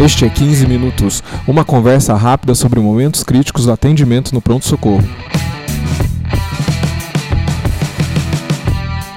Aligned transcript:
Este 0.00 0.24
é 0.24 0.30
15 0.30 0.66
Minutos, 0.66 1.22
uma 1.46 1.62
conversa 1.62 2.14
rápida 2.14 2.54
sobre 2.54 2.80
momentos 2.80 3.22
críticos 3.22 3.66
do 3.66 3.72
atendimento 3.72 4.32
no 4.32 4.40
pronto-socorro. 4.40 5.06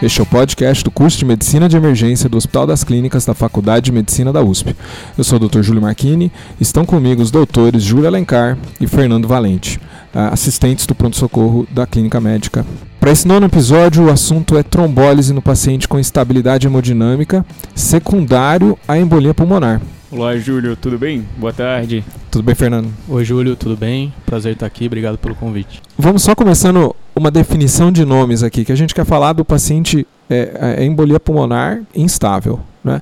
Este 0.01 0.19
é 0.19 0.23
o 0.23 0.25
podcast 0.25 0.83
do 0.83 0.91
curso 0.91 1.17
de 1.17 1.23
Medicina 1.23 1.69
de 1.69 1.77
Emergência 1.77 2.27
do 2.27 2.35
Hospital 2.35 2.67
das 2.67 2.83
Clínicas 2.83 3.23
da 3.23 3.33
Faculdade 3.33 3.85
de 3.85 3.91
Medicina 3.93 4.33
da 4.33 4.43
USP. 4.43 4.75
Eu 5.17 5.23
sou 5.23 5.39
o 5.39 5.47
Dr. 5.47 5.61
Júlio 5.61 5.81
Marchini, 5.81 6.29
estão 6.59 6.85
comigo 6.85 7.21
os 7.21 7.31
doutores 7.31 7.81
Júlio 7.81 8.07
Alencar 8.07 8.57
e 8.81 8.85
Fernando 8.85 9.25
Valente, 9.25 9.79
assistentes 10.13 10.85
do 10.85 10.93
pronto-socorro 10.93 11.65
da 11.71 11.87
Clínica 11.87 12.19
Médica. 12.19 12.65
Para 12.99 13.11
esse 13.11 13.25
nono 13.25 13.45
episódio, 13.45 14.03
o 14.03 14.11
assunto 14.11 14.57
é 14.57 14.63
trombólise 14.63 15.31
no 15.31 15.41
paciente 15.41 15.87
com 15.87 15.97
instabilidade 15.97 16.67
hemodinâmica 16.67 17.45
secundário 17.73 18.77
à 18.85 18.97
embolia 18.97 19.33
pulmonar. 19.33 19.79
Olá, 20.15 20.37
Júlio, 20.37 20.75
tudo 20.75 20.95
bem? 20.95 21.27
Boa 21.39 21.51
tarde. 21.51 22.05
Tudo 22.29 22.43
bem, 22.43 22.53
Fernando? 22.53 22.87
Oi, 23.09 23.25
Júlio, 23.25 23.55
tudo 23.55 23.75
bem? 23.75 24.13
Prazer 24.27 24.53
estar 24.53 24.67
aqui, 24.67 24.85
obrigado 24.85 25.17
pelo 25.17 25.33
convite. 25.33 25.81
Vamos 25.97 26.21
só 26.21 26.35
começando 26.35 26.95
uma 27.15 27.31
definição 27.31 27.91
de 27.91 28.05
nomes 28.05 28.43
aqui, 28.43 28.63
que 28.63 28.71
a 28.71 28.75
gente 28.75 28.93
quer 28.93 29.05
falar 29.05 29.33
do 29.33 29.43
paciente 29.43 30.05
é, 30.29 30.75
é 30.77 30.85
embolia 30.85 31.19
pulmonar 31.19 31.81
instável, 31.95 32.59
né? 32.83 33.01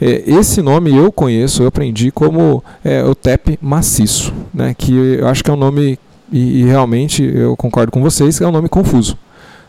É, 0.00 0.22
esse 0.26 0.62
nome 0.62 0.96
eu 0.96 1.12
conheço, 1.12 1.62
eu 1.62 1.66
aprendi 1.66 2.10
como 2.10 2.64
é, 2.82 3.04
o 3.04 3.14
TEP 3.14 3.58
maciço, 3.60 4.32
né? 4.52 4.72
que 4.72 4.94
eu 4.94 5.28
acho 5.28 5.44
que 5.44 5.50
é 5.50 5.52
um 5.52 5.58
nome, 5.58 5.98
e, 6.32 6.62
e 6.62 6.64
realmente 6.64 7.22
eu 7.22 7.54
concordo 7.54 7.92
com 7.92 8.00
vocês, 8.00 8.38
que 8.38 8.44
é 8.44 8.48
um 8.48 8.52
nome 8.52 8.70
confuso. 8.70 9.18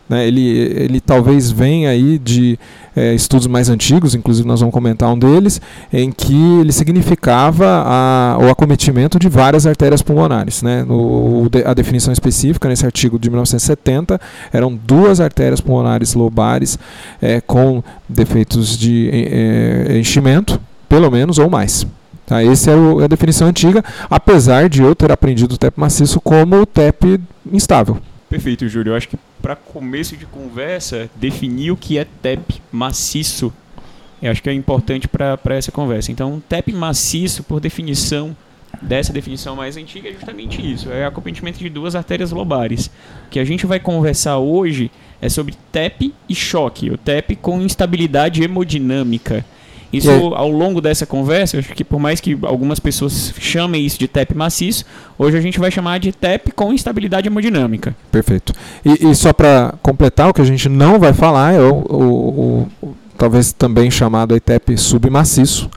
Né, 0.09 0.27
ele, 0.27 0.47
ele 0.47 1.01
talvez 1.01 1.51
venha 1.51 1.89
aí 1.89 2.17
de 2.17 2.57
é, 2.95 3.13
estudos 3.13 3.45
mais 3.45 3.69
antigos, 3.69 4.15
inclusive 4.15 4.47
nós 4.47 4.59
vamos 4.59 4.73
comentar 4.73 5.11
um 5.11 5.19
deles, 5.19 5.61
em 5.93 6.11
que 6.11 6.35
ele 6.59 6.71
significava 6.71 7.83
a, 7.85 8.37
o 8.41 8.49
acometimento 8.49 9.19
de 9.19 9.29
várias 9.29 9.67
artérias 9.67 10.01
pulmonares. 10.01 10.63
Né? 10.63 10.85
A 11.65 11.73
definição 11.73 12.11
específica 12.11 12.67
nesse 12.67 12.85
artigo 12.85 13.19
de 13.19 13.29
1970 13.29 14.19
eram 14.51 14.73
duas 14.73 15.19
artérias 15.19 15.61
pulmonares 15.61 16.13
lobares 16.13 16.79
é, 17.21 17.39
com 17.39 17.83
defeitos 18.09 18.77
de 18.77 19.09
é, 19.11 19.99
enchimento, 19.99 20.59
pelo 20.89 21.11
menos, 21.11 21.37
ou 21.37 21.49
mais. 21.49 21.85
Tá, 22.25 22.43
essa 22.43 22.71
era 22.71 23.05
a 23.05 23.07
definição 23.07 23.47
antiga, 23.47 23.81
apesar 24.09 24.67
de 24.67 24.81
eu 24.81 24.93
ter 24.93 25.11
aprendido 25.11 25.53
o 25.53 25.57
TEP 25.57 25.79
maciço 25.79 26.19
como 26.19 26.57
o 26.57 26.65
TEP 26.65 27.21
instável. 27.53 27.99
Perfeito, 28.29 28.67
Júlio. 28.67 28.91
Eu 28.91 28.97
acho 28.97 29.07
que 29.07 29.17
para 29.41 29.55
começo 29.55 30.15
de 30.17 30.25
conversa, 30.25 31.09
definir 31.15 31.71
o 31.71 31.77
que 31.77 31.97
é 31.97 32.05
TEP 32.21 32.61
maciço, 32.71 33.53
eu 34.21 34.31
acho 34.31 34.41
que 34.41 34.49
é 34.49 34.53
importante 34.53 35.07
para 35.07 35.55
essa 35.55 35.71
conversa. 35.71 36.11
Então, 36.11 36.41
TEP 36.49 36.73
maciço, 36.73 37.43
por 37.43 37.59
definição, 37.59 38.35
dessa 38.81 39.13
definição 39.13 39.55
mais 39.55 39.77
antiga, 39.77 40.09
é 40.09 40.13
justamente 40.13 40.61
isso: 40.61 40.91
é 40.91 41.05
acometimento 41.05 41.59
de 41.59 41.69
duas 41.69 41.95
artérias 41.95 42.31
lobares. 42.31 42.87
O 43.27 43.29
que 43.29 43.39
a 43.39 43.45
gente 43.45 43.65
vai 43.65 43.79
conversar 43.79 44.37
hoje 44.37 44.91
é 45.21 45.29
sobre 45.29 45.55
TEP 45.71 46.13
e 46.27 46.35
choque, 46.35 46.89
o 46.89 46.97
TEP 46.97 47.35
com 47.35 47.61
instabilidade 47.61 48.43
hemodinâmica. 48.43 49.45
Isso 49.97 50.09
ao 50.09 50.49
longo 50.49 50.81
dessa 50.81 51.05
conversa, 51.05 51.55
eu 51.55 51.59
acho 51.59 51.73
que 51.73 51.83
por 51.83 51.99
mais 51.99 52.19
que 52.19 52.37
algumas 52.43 52.79
pessoas 52.79 53.33
chamem 53.39 53.85
isso 53.85 53.99
de 53.99 54.07
TEP 54.07 54.35
maciço, 54.35 54.85
hoje 55.17 55.37
a 55.37 55.41
gente 55.41 55.59
vai 55.59 55.71
chamar 55.71 55.99
de 55.99 56.11
TEP 56.11 56.51
com 56.51 56.73
instabilidade 56.73 57.27
hemodinâmica. 57.27 57.95
Perfeito. 58.11 58.53
E, 58.85 59.09
e 59.09 59.15
só 59.15 59.33
para 59.33 59.73
completar, 59.81 60.29
o 60.29 60.33
que 60.33 60.41
a 60.41 60.45
gente 60.45 60.69
não 60.69 60.99
vai 60.99 61.13
falar 61.13 61.53
é 61.53 61.61
o, 61.61 61.75
o, 61.89 62.67
o 62.81 62.95
talvez 63.17 63.51
também 63.51 63.89
chamado 63.89 64.33
aí 64.33 64.39
TEP 64.39 64.77
submaciço, 64.77 65.69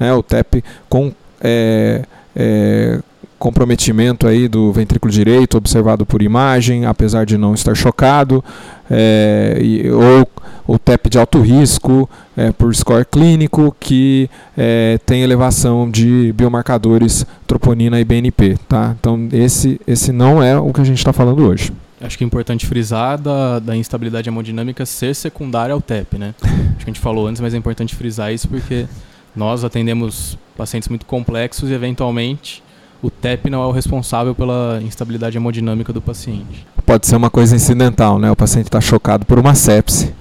né, 0.00 0.12
o 0.12 0.22
TEP 0.22 0.64
com 0.88 1.12
é, 1.40 2.04
é, 2.34 3.00
comprometimento 3.38 4.26
aí 4.26 4.48
do 4.48 4.72
ventrículo 4.72 5.12
direito 5.12 5.56
observado 5.56 6.04
por 6.04 6.22
imagem, 6.22 6.84
apesar 6.84 7.24
de 7.24 7.38
não 7.38 7.54
estar 7.54 7.74
chocado, 7.74 8.44
é, 8.90 9.58
e, 9.60 9.88
ou 9.90 10.28
o 10.66 10.78
TEP 10.78 11.08
de 11.08 11.18
alto 11.18 11.40
risco 11.40 12.08
é, 12.36 12.52
por 12.52 12.74
score 12.74 13.04
clínico 13.04 13.74
que 13.80 14.28
é, 14.56 14.98
tem 15.06 15.22
elevação 15.22 15.90
de 15.90 16.32
biomarcadores 16.32 17.24
troponina 17.46 18.00
e 18.00 18.04
BNP, 18.04 18.58
tá? 18.68 18.94
Então 18.98 19.28
esse 19.32 19.80
esse 19.86 20.12
não 20.12 20.42
é 20.42 20.58
o 20.58 20.72
que 20.72 20.80
a 20.80 20.84
gente 20.84 20.98
está 20.98 21.12
falando 21.12 21.46
hoje. 21.46 21.72
Acho 22.00 22.16
que 22.16 22.22
é 22.22 22.26
importante 22.26 22.66
frisar 22.66 23.18
da, 23.18 23.58
da 23.58 23.76
instabilidade 23.76 24.28
hemodinâmica 24.28 24.86
ser 24.86 25.14
secundária 25.14 25.72
ao 25.72 25.80
TEP, 25.80 26.18
né? 26.18 26.34
Acho 26.42 26.76
que 26.78 26.82
a 26.84 26.86
gente 26.86 27.00
falou 27.00 27.26
antes, 27.26 27.40
mas 27.40 27.54
é 27.54 27.56
importante 27.56 27.94
frisar 27.96 28.32
isso 28.32 28.46
porque 28.46 28.86
nós 29.34 29.64
atendemos 29.64 30.38
pacientes 30.56 30.88
muito 30.88 31.06
complexos 31.06 31.70
e 31.70 31.72
eventualmente 31.72 32.62
o 33.02 33.10
TEP 33.10 33.48
não 33.48 33.62
é 33.62 33.66
o 33.66 33.70
responsável 33.70 34.34
pela 34.34 34.80
instabilidade 34.82 35.36
hemodinâmica 35.36 35.92
do 35.92 36.00
paciente. 36.00 36.66
Pode 36.84 37.06
ser 37.06 37.16
uma 37.16 37.30
coisa 37.30 37.54
incidental, 37.54 38.18
né? 38.18 38.30
O 38.30 38.36
paciente 38.36 38.66
está 38.66 38.80
chocado 38.80 39.24
por 39.24 39.38
uma 39.38 39.54
sepse 39.54 40.12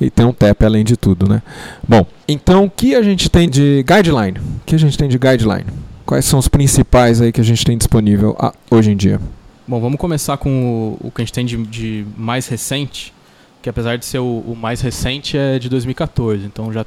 e 0.00 0.10
tem 0.10 0.24
um 0.24 0.32
TEP 0.32 0.64
além 0.64 0.84
de 0.84 0.96
tudo, 0.96 1.28
né? 1.28 1.42
Bom, 1.86 2.06
então 2.26 2.64
o 2.64 2.70
que 2.70 2.94
a 2.94 3.02
gente 3.02 3.28
tem 3.28 3.48
de 3.48 3.84
guideline? 3.86 4.38
O 4.38 4.60
que 4.64 4.74
a 4.74 4.78
gente 4.78 4.96
tem 4.96 5.08
de 5.08 5.18
guideline? 5.18 5.66
Quais 6.04 6.24
são 6.24 6.38
os 6.38 6.48
principais 6.48 7.20
aí 7.20 7.32
que 7.32 7.40
a 7.40 7.44
gente 7.44 7.64
tem 7.64 7.76
disponível 7.76 8.36
ah, 8.38 8.52
hoje 8.70 8.92
em 8.92 8.96
dia? 8.96 9.20
Bom, 9.66 9.80
vamos 9.80 9.98
começar 9.98 10.36
com 10.36 10.96
o, 11.02 11.08
o 11.08 11.10
que 11.10 11.20
a 11.20 11.24
gente 11.24 11.32
tem 11.32 11.44
de, 11.44 11.56
de, 11.66 12.06
mais 12.16 12.46
recente, 12.46 13.12
que 13.60 13.68
apesar 13.68 13.98
de 13.98 14.04
ser 14.04 14.20
o, 14.20 14.44
o, 14.46 14.54
mais 14.54 14.80
recente 14.80 15.36
é 15.36 15.58
de 15.58 15.68
2014, 15.68 16.46
então 16.46 16.72
já, 16.72 16.86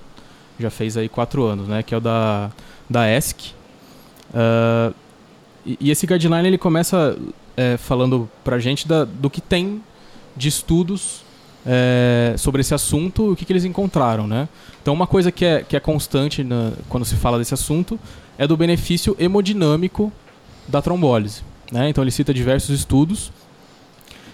já 0.58 0.70
fez 0.70 0.96
aí 0.96 1.10
quatro 1.10 1.44
anos, 1.44 1.68
né? 1.68 1.84
Que 1.84 1.94
é 1.94 1.98
o 1.98 2.00
da, 2.00 2.50
da 2.90 3.06
ESC. 3.14 3.52
Uh, 4.30 4.94
e, 5.80 5.91
esse 5.91 6.07
guideline 6.07 6.47
ele 6.47 6.57
começa 6.57 7.18
é, 7.57 7.78
falando 7.78 8.30
pra 8.44 8.59
gente 8.59 8.88
da, 8.88 9.03
do 9.06 9.30
que 9.30 9.41
tem 9.41 9.81
de 10.35 10.47
estudos 10.47 11.22
é, 11.66 12.35
sobre 12.38 12.62
esse 12.62 12.74
assunto 12.74 13.34
o 13.34 13.35
que, 13.35 13.46
que, 13.46 13.52
eles 13.52 13.66
encontraram, 13.66 14.25
né? 14.25 14.47
Então 14.81 14.94
uma 14.94 15.06
coisa 15.06 15.31
que 15.31 15.44
é, 15.44 15.62
que 15.62 15.75
é 15.75 15.80
constante 15.80 16.44
na, 16.44 16.72
quando 16.88 17.06
se 17.06 17.16
fala 17.16 17.38
desse 17.38 17.53
assunto 17.53 18.00
é 18.38 18.47
do 18.47 18.56
benefício 18.56 19.16
hemodinâmico 19.19 20.12
da 20.68 20.81
trombólise. 20.81 21.41
Né? 21.72 21.90
Então 21.90 22.03
ele 22.03 22.12
cita 22.12 22.34
diversos 22.34 22.69
estudos 22.69 23.31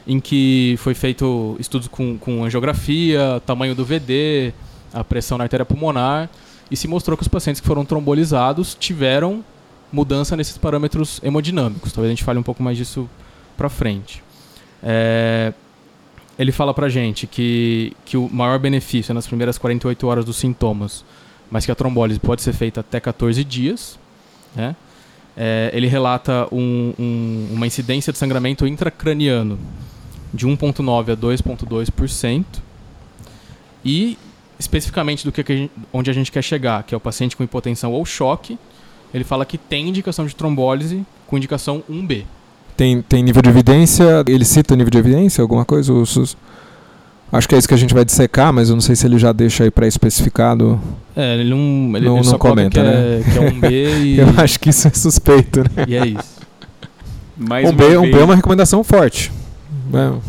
em 0.08 0.20
que 0.20 0.76
foi 0.78 0.94
feito 0.94 1.56
estudos 1.60 1.88
com, 1.88 2.18
com 2.18 2.44
angiografia, 2.44 3.42
tamanho 3.46 3.74
do 3.74 3.84
VD, 3.84 4.54
a 4.94 5.04
pressão 5.04 5.38
na 5.38 5.46
artéria 5.46 5.66
pulmonar, 5.66 6.30
e 6.70 6.78
se 6.78 6.88
mostrou 6.88 7.18
que 7.18 7.24
os 7.24 7.28
pacientes 7.28 7.60
que 7.60 7.68
foram 7.68 7.84
trombolizados 7.84 8.76
tiveram 8.80 9.44
mudança 9.92 10.36
nesses 10.36 10.58
parâmetros 10.58 11.20
hemodinâmicos. 11.24 11.92
Talvez 11.92 12.12
a 12.12 12.16
gente 12.16 12.24
fale 12.24 12.40
um 12.40 12.44
pouco 12.44 12.62
mais 12.62 12.78
disso 12.78 13.10
para 13.58 13.70
frente. 13.70 14.24
É, 14.84 15.54
ele 16.38 16.52
fala 16.52 16.74
pra 16.74 16.90
gente 16.90 17.26
que, 17.28 17.94
que 18.06 18.18
o 18.18 18.30
maior 18.30 18.60
benefício 18.60 19.12
é 19.12 19.14
nas 19.14 19.26
primeiras 19.26 19.58
48 19.58 20.08
horas 20.08 20.26
dos 20.26 20.36
sintomas, 20.36 21.06
mas 21.50 21.66
que 21.66 21.72
a 21.72 21.76
trombólise 21.76 22.20
pode 22.20 22.42
ser 22.42 22.54
feita 22.54 22.82
até 22.82 23.00
14 23.00 23.44
dias. 23.44 23.98
Né? 24.56 24.76
É, 25.38 25.72
ele 25.74 25.88
relata 25.88 26.48
um, 26.52 26.94
um, 27.00 27.48
uma 27.54 27.68
incidência 27.68 28.12
de 28.12 28.20
sangramento 28.20 28.68
intracraniano 28.68 29.58
de 30.34 30.46
1,9% 30.46 31.10
a 31.12 31.18
2,2%. 31.18 32.46
E, 33.84 34.18
especificamente 34.60 35.24
do 35.24 35.32
que, 35.32 35.70
onde 35.94 36.10
a 36.10 36.14
gente 36.14 36.32
quer 36.32 36.42
chegar, 36.42 36.84
que 36.84 36.94
é 36.94 36.98
o 36.98 37.00
paciente 37.00 37.38
com 37.38 37.44
hipotensão 37.44 37.94
ou 37.94 38.06
choque, 38.06 38.58
ele 39.16 39.24
fala 39.24 39.46
que 39.46 39.58
tem 39.58 39.88
indicação 39.88 40.26
de 40.26 40.36
trombólise 40.36 41.06
com 41.26 41.38
indicação 41.38 41.82
1B. 41.90 42.26
Tem, 42.76 43.02
tem 43.02 43.24
nível 43.24 43.42
de 43.42 43.48
evidência? 43.48 44.26
Ele 44.28 44.44
cita 44.44 44.76
nível 44.76 44.92
de 44.92 44.98
evidência, 44.98 45.42
alguma 45.42 45.64
coisa? 45.64 45.94
Acho 47.32 47.48
que 47.48 47.56
é 47.56 47.58
isso 47.58 47.66
que 47.66 47.74
a 47.74 47.78
gente 47.78 47.94
vai 47.94 48.04
dissecar, 48.04 48.52
mas 48.52 48.68
eu 48.68 48.76
não 48.76 48.82
sei 48.82 48.94
se 48.94 49.08
ele 49.08 49.18
já 49.18 49.32
deixa 49.32 49.64
aí 49.64 49.72
pré-especificado. 49.72 50.82
É, 51.16 51.36
ele 51.36 51.50
não, 51.50 51.96
ele, 51.96 52.06
não, 52.06 52.18
ele 52.18 52.28
não 52.28 52.38
comenta, 52.38 52.82
que 52.82 52.86
né? 52.86 52.94
É, 52.94 53.24
que 53.24 53.38
é 53.38 53.42
um 53.42 53.58
B 53.58 54.00
e... 54.04 54.20
eu 54.20 54.28
acho 54.38 54.60
que 54.60 54.70
isso 54.70 54.86
é 54.86 54.92
suspeito, 54.92 55.62
né? 55.62 55.86
E 55.88 55.96
é 55.96 56.08
isso. 56.08 56.36
Mais 57.38 57.70
um, 57.70 57.74
B, 57.74 57.98
um 57.98 58.12
B 58.12 58.20
é 58.20 58.24
uma 58.24 58.36
recomendação 58.36 58.84
forte. 58.84 59.32
É. 59.94 60.20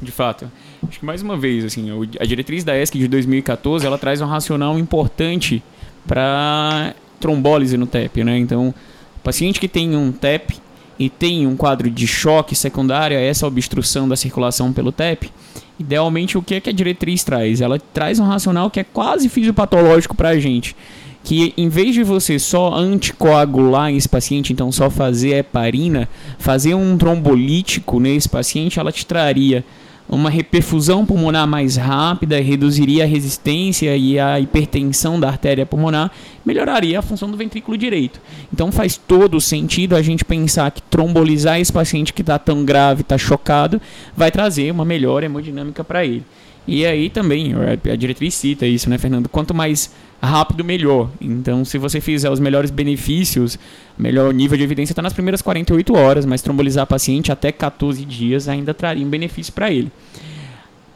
De 0.00 0.10
fato. 0.10 0.50
Acho 0.88 0.98
que 0.98 1.04
mais 1.04 1.20
uma 1.20 1.36
vez, 1.36 1.62
assim, 1.62 1.88
a 2.18 2.24
diretriz 2.24 2.64
da 2.64 2.74
ESC 2.74 2.98
de 2.98 3.06
2014, 3.06 3.84
ela 3.84 3.98
traz 3.98 4.22
um 4.22 4.26
racional 4.26 4.78
importante 4.78 5.62
para 6.06 6.94
trombólise 7.20 7.76
no 7.76 7.86
TEP, 7.86 8.24
né? 8.24 8.38
Então, 8.38 8.74
paciente 9.22 9.60
que 9.60 9.68
tem 9.68 9.94
um 9.94 10.10
TEP 10.10 10.58
e 10.98 11.08
tem 11.08 11.46
um 11.46 11.56
quadro 11.56 11.90
de 11.90 12.06
choque 12.06 12.54
secundário 12.54 13.16
a 13.16 13.20
essa 13.20 13.46
obstrução 13.46 14.08
da 14.08 14.16
circulação 14.16 14.72
pelo 14.72 14.90
TEP, 14.90 15.30
idealmente 15.78 16.36
o 16.36 16.42
que, 16.42 16.56
é 16.56 16.60
que 16.60 16.68
a 16.68 16.72
diretriz 16.72 17.24
traz? 17.24 17.60
Ela 17.60 17.78
traz 17.78 18.18
um 18.18 18.24
racional 18.24 18.70
que 18.70 18.80
é 18.80 18.84
quase 18.84 19.28
fisiopatológico 19.28 20.16
para 20.16 20.30
a 20.30 20.38
gente. 20.38 20.76
Que 21.22 21.52
em 21.56 21.68
vez 21.68 21.94
de 21.94 22.02
você 22.02 22.38
só 22.38 22.74
anticoagular 22.74 23.92
esse 23.92 24.08
paciente, 24.08 24.52
então 24.52 24.72
só 24.72 24.90
fazer 24.90 25.36
heparina, 25.36 26.08
fazer 26.38 26.74
um 26.74 26.96
trombolítico 26.96 28.00
nesse 28.00 28.28
paciente, 28.28 28.78
ela 28.78 28.90
te 28.90 29.04
traria 29.04 29.64
uma 30.10 30.28
reperfusão 30.28 31.06
pulmonar 31.06 31.46
mais 31.46 31.76
rápida, 31.76 32.40
reduziria 32.40 33.04
a 33.04 33.06
resistência 33.06 33.96
e 33.96 34.18
a 34.18 34.40
hipertensão 34.40 35.20
da 35.20 35.28
artéria 35.28 35.64
pulmonar, 35.64 36.10
melhoraria 36.44 36.98
a 36.98 37.02
função 37.02 37.30
do 37.30 37.36
ventrículo 37.36 37.78
direito. 37.78 38.20
Então 38.52 38.72
faz 38.72 38.96
todo 38.96 39.40
sentido 39.40 39.94
a 39.94 40.02
gente 40.02 40.24
pensar 40.24 40.72
que 40.72 40.82
trombolizar 40.82 41.60
esse 41.60 41.72
paciente 41.72 42.12
que 42.12 42.22
está 42.22 42.38
tão 42.38 42.64
grave, 42.64 43.02
está 43.02 43.16
chocado, 43.16 43.80
vai 44.16 44.32
trazer 44.32 44.72
uma 44.72 44.84
melhor 44.84 45.22
hemodinâmica 45.22 45.84
para 45.84 46.04
ele. 46.04 46.24
E 46.66 46.86
aí 46.86 47.10
também, 47.10 47.52
a 47.90 47.96
diretriz 47.96 48.34
cita 48.34 48.66
isso, 48.66 48.88
né, 48.88 48.98
Fernando? 48.98 49.28
Quanto 49.28 49.54
mais 49.54 49.90
rápido, 50.22 50.62
melhor. 50.62 51.10
Então, 51.20 51.64
se 51.64 51.78
você 51.78 52.00
fizer 52.00 52.30
os 52.30 52.38
melhores 52.38 52.70
benefícios, 52.70 53.58
melhor 53.98 54.32
nível 54.32 54.56
de 54.56 54.64
evidência 54.64 54.92
está 54.92 55.02
nas 55.02 55.12
primeiras 55.12 55.40
48 55.40 55.96
horas, 55.96 56.26
mas 56.26 56.42
trombolizar 56.42 56.86
paciente 56.86 57.32
até 57.32 57.50
14 57.50 58.04
dias 58.04 58.48
ainda 58.48 58.74
traria 58.74 59.04
um 59.04 59.08
benefício 59.08 59.52
para 59.52 59.70
ele. 59.70 59.90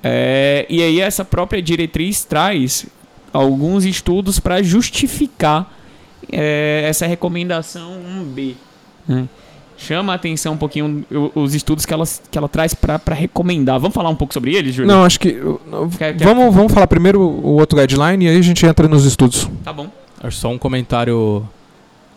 É, 0.02 0.66
e 0.68 0.82
aí, 0.82 1.00
essa 1.00 1.24
própria 1.24 1.62
diretriz 1.62 2.24
traz 2.24 2.86
alguns 3.32 3.84
estudos 3.84 4.38
para 4.38 4.62
justificar 4.62 5.74
é, 6.30 6.84
essa 6.86 7.06
recomendação 7.06 7.98
1B. 8.22 8.54
Né? 9.08 9.28
Chama 9.76 10.12
a 10.12 10.16
atenção 10.16 10.54
um 10.54 10.56
pouquinho 10.56 11.04
os 11.34 11.54
estudos 11.54 11.84
que 11.84 11.92
ela, 11.92 12.04
que 12.30 12.38
ela 12.38 12.48
traz 12.48 12.74
para 12.74 13.14
recomendar. 13.14 13.78
Vamos 13.78 13.94
falar 13.94 14.08
um 14.10 14.16
pouco 14.16 14.32
sobre 14.32 14.54
eles, 14.54 14.74
Júlio? 14.74 14.90
Não, 14.90 15.04
acho 15.04 15.18
que. 15.18 15.32
Quer, 15.98 16.16
quer... 16.16 16.24
Vamos, 16.24 16.54
vamos 16.54 16.72
falar 16.72 16.86
primeiro 16.86 17.20
o 17.20 17.58
outro 17.58 17.78
guideline 17.78 18.24
e 18.24 18.28
aí 18.28 18.38
a 18.38 18.42
gente 18.42 18.64
entra 18.64 18.88
nos 18.88 19.04
estudos. 19.04 19.48
Tá 19.62 19.72
bom. 19.72 19.88
Acho 20.22 20.38
só 20.38 20.50
um 20.50 20.58
comentário 20.58 21.46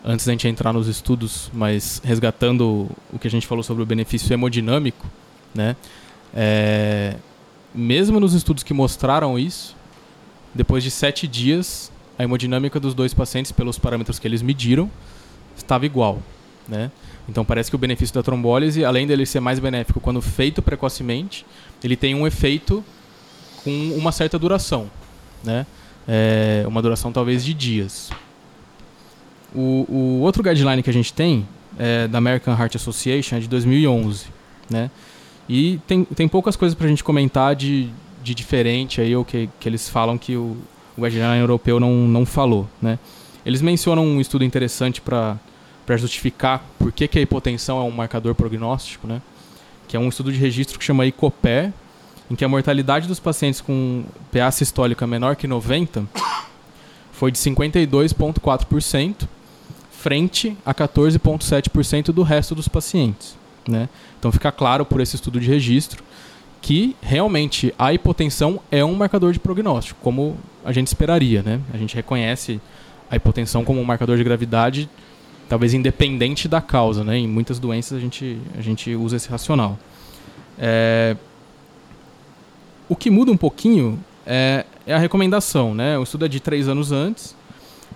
antes 0.04 0.24
da 0.24 0.32
gente 0.32 0.48
entrar 0.48 0.72
nos 0.72 0.88
estudos, 0.88 1.50
mas 1.52 2.00
resgatando 2.04 2.88
o 3.12 3.18
que 3.18 3.28
a 3.28 3.30
gente 3.30 3.46
falou 3.46 3.62
sobre 3.62 3.82
o 3.82 3.86
benefício 3.86 4.32
hemodinâmico, 4.32 5.06
né? 5.54 5.76
É, 6.34 7.16
mesmo 7.74 8.18
nos 8.18 8.32
estudos 8.32 8.62
que 8.62 8.72
mostraram 8.72 9.38
isso, 9.38 9.76
depois 10.54 10.82
de 10.82 10.90
sete 10.90 11.26
dias, 11.26 11.92
a 12.18 12.24
hemodinâmica 12.24 12.80
dos 12.80 12.94
dois 12.94 13.12
pacientes, 13.12 13.52
pelos 13.52 13.78
parâmetros 13.78 14.18
que 14.18 14.26
eles 14.26 14.40
mediram, 14.40 14.90
estava 15.56 15.84
igual, 15.84 16.22
né? 16.68 16.90
Então 17.28 17.44
parece 17.44 17.70
que 17.70 17.76
o 17.76 17.78
benefício 17.78 18.14
da 18.14 18.22
trombólise, 18.22 18.84
além 18.84 19.06
dele 19.06 19.24
ser 19.24 19.40
mais 19.40 19.58
benéfico 19.58 20.00
quando 20.00 20.20
feito 20.20 20.60
precocemente, 20.60 21.44
ele 21.82 21.96
tem 21.96 22.14
um 22.14 22.26
efeito 22.26 22.84
com 23.64 23.70
uma 23.96 24.12
certa 24.12 24.38
duração, 24.38 24.90
né? 25.42 25.66
É 26.06 26.64
uma 26.66 26.80
duração 26.80 27.12
talvez 27.12 27.44
de 27.44 27.52
dias. 27.52 28.10
O, 29.54 29.86
o 29.88 30.20
outro 30.20 30.42
guideline 30.42 30.82
que 30.82 30.90
a 30.90 30.92
gente 30.92 31.12
tem 31.12 31.46
é 31.78 32.08
da 32.08 32.18
American 32.18 32.56
Heart 32.56 32.76
Association 32.76 33.36
é 33.36 33.40
de 33.40 33.48
2011, 33.48 34.26
né? 34.70 34.90
E 35.48 35.80
tem, 35.86 36.04
tem 36.04 36.28
poucas 36.28 36.56
coisas 36.56 36.76
para 36.76 36.86
a 36.86 36.88
gente 36.88 37.02
comentar 37.02 37.56
de, 37.56 37.88
de 38.22 38.34
diferente 38.34 39.00
aí, 39.00 39.16
ou 39.16 39.24
que, 39.24 39.48
que 39.58 39.68
eles 39.68 39.88
falam 39.88 40.18
que 40.18 40.36
o, 40.36 40.56
o 40.96 41.02
guideline 41.02 41.40
europeu 41.40 41.80
não, 41.80 41.92
não 42.06 42.26
falou, 42.26 42.68
né? 42.80 42.98
Eles 43.46 43.62
mencionam 43.62 44.04
um 44.04 44.20
estudo 44.20 44.44
interessante 44.44 45.00
para 45.00 45.38
para 45.88 45.96
justificar 45.96 46.62
por 46.78 46.92
que, 46.92 47.08
que 47.08 47.18
a 47.18 47.22
hipotensão 47.22 47.80
é 47.80 47.82
um 47.82 47.90
marcador 47.90 48.34
prognóstico, 48.34 49.06
né? 49.06 49.22
que 49.88 49.96
é 49.96 49.98
um 49.98 50.10
estudo 50.10 50.30
de 50.30 50.36
registro 50.36 50.78
que 50.78 50.84
chama 50.84 51.06
ICOPER, 51.06 51.72
em 52.30 52.34
que 52.36 52.44
a 52.44 52.48
mortalidade 52.48 53.08
dos 53.08 53.18
pacientes 53.18 53.62
com 53.62 54.04
PA 54.30 54.50
sistólica 54.50 55.06
menor 55.06 55.34
que 55.34 55.46
90 55.46 56.04
foi 57.10 57.32
de 57.32 57.38
52,4%, 57.38 59.26
frente 59.90 60.54
a 60.62 60.74
14,7% 60.74 62.12
do 62.12 62.22
resto 62.22 62.54
dos 62.54 62.68
pacientes. 62.68 63.34
Né? 63.66 63.88
Então 64.18 64.30
fica 64.30 64.52
claro 64.52 64.84
por 64.84 65.00
esse 65.00 65.16
estudo 65.16 65.40
de 65.40 65.48
registro 65.48 66.04
que 66.60 66.94
realmente 67.00 67.74
a 67.78 67.94
hipotensão 67.94 68.60
é 68.70 68.84
um 68.84 68.94
marcador 68.94 69.32
de 69.32 69.40
prognóstico, 69.40 69.98
como 70.02 70.36
a 70.62 70.70
gente 70.70 70.88
esperaria. 70.88 71.42
Né? 71.42 71.62
A 71.72 71.78
gente 71.78 71.94
reconhece 71.94 72.60
a 73.10 73.16
hipotensão 73.16 73.64
como 73.64 73.80
um 73.80 73.84
marcador 73.84 74.18
de 74.18 74.22
gravidade 74.22 74.86
talvez 75.48 75.74
independente 75.74 76.46
da 76.46 76.60
causa, 76.60 77.02
né? 77.02 77.18
Em 77.18 77.26
muitas 77.26 77.58
doenças 77.58 77.96
a 77.96 78.00
gente, 78.00 78.38
a 78.56 78.60
gente 78.60 78.94
usa 78.94 79.16
esse 79.16 79.28
racional. 79.28 79.78
É... 80.58 81.16
O 82.88 82.96
que 82.96 83.10
muda 83.10 83.30
um 83.30 83.36
pouquinho 83.36 83.98
é, 84.26 84.64
é, 84.86 84.94
a 84.94 84.98
recomendação, 84.98 85.74
né? 85.74 85.98
O 85.98 86.02
estudo 86.02 86.24
é 86.26 86.28
de 86.28 86.40
três 86.40 86.68
anos 86.68 86.92
antes 86.92 87.34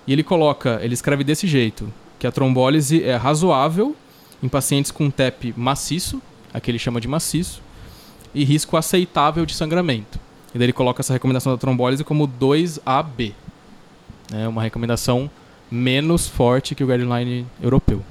e 0.07 0.13
ele 0.13 0.23
coloca, 0.23 0.81
ele 0.83 0.95
escreve 0.95 1.23
desse 1.23 1.47
jeito, 1.47 1.93
que 2.19 2.27
a 2.27 2.33
trombólise 2.33 3.03
é 3.05 3.17
razoável 3.17 3.95
em 4.43 4.49
pacientes 4.49 4.91
com 4.91 5.11
TEP 5.11 5.55
maciço, 5.57 6.21
aqui 6.53 6.71
ele 6.71 6.79
chama 6.79 7.01
de 7.01 7.07
maciço, 7.07 7.63
e 8.35 8.45
risco 8.45 8.77
aceitável 8.77 9.47
de 9.47 9.55
sangramento. 9.55 10.19
E 10.55 10.59
daí 10.59 10.67
ele 10.67 10.73
coloca 10.73 11.01
essa 11.01 11.13
recomendação 11.13 11.53
da 11.53 11.59
trombólise 11.59 12.03
como 12.03 12.27
2AB. 12.27 13.33
É 14.33 14.49
uma 14.49 14.63
recomendação 14.63 15.31
menos 15.73 16.29
forte 16.29 16.75
que 16.75 16.85
o 16.85 16.87
guideline 16.87 17.47
europeu. 17.63 18.03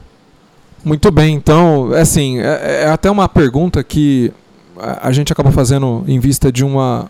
Muito 0.83 1.11
bem, 1.11 1.35
então, 1.35 1.93
assim, 1.93 2.39
é, 2.39 2.83
é 2.85 2.89
até 2.89 3.09
uma 3.11 3.29
pergunta 3.29 3.83
que 3.83 4.33
a 4.77 5.11
gente 5.11 5.31
acaba 5.31 5.51
fazendo 5.51 6.03
em 6.07 6.19
vista 6.19 6.51
de 6.51 6.65
uma 6.65 7.09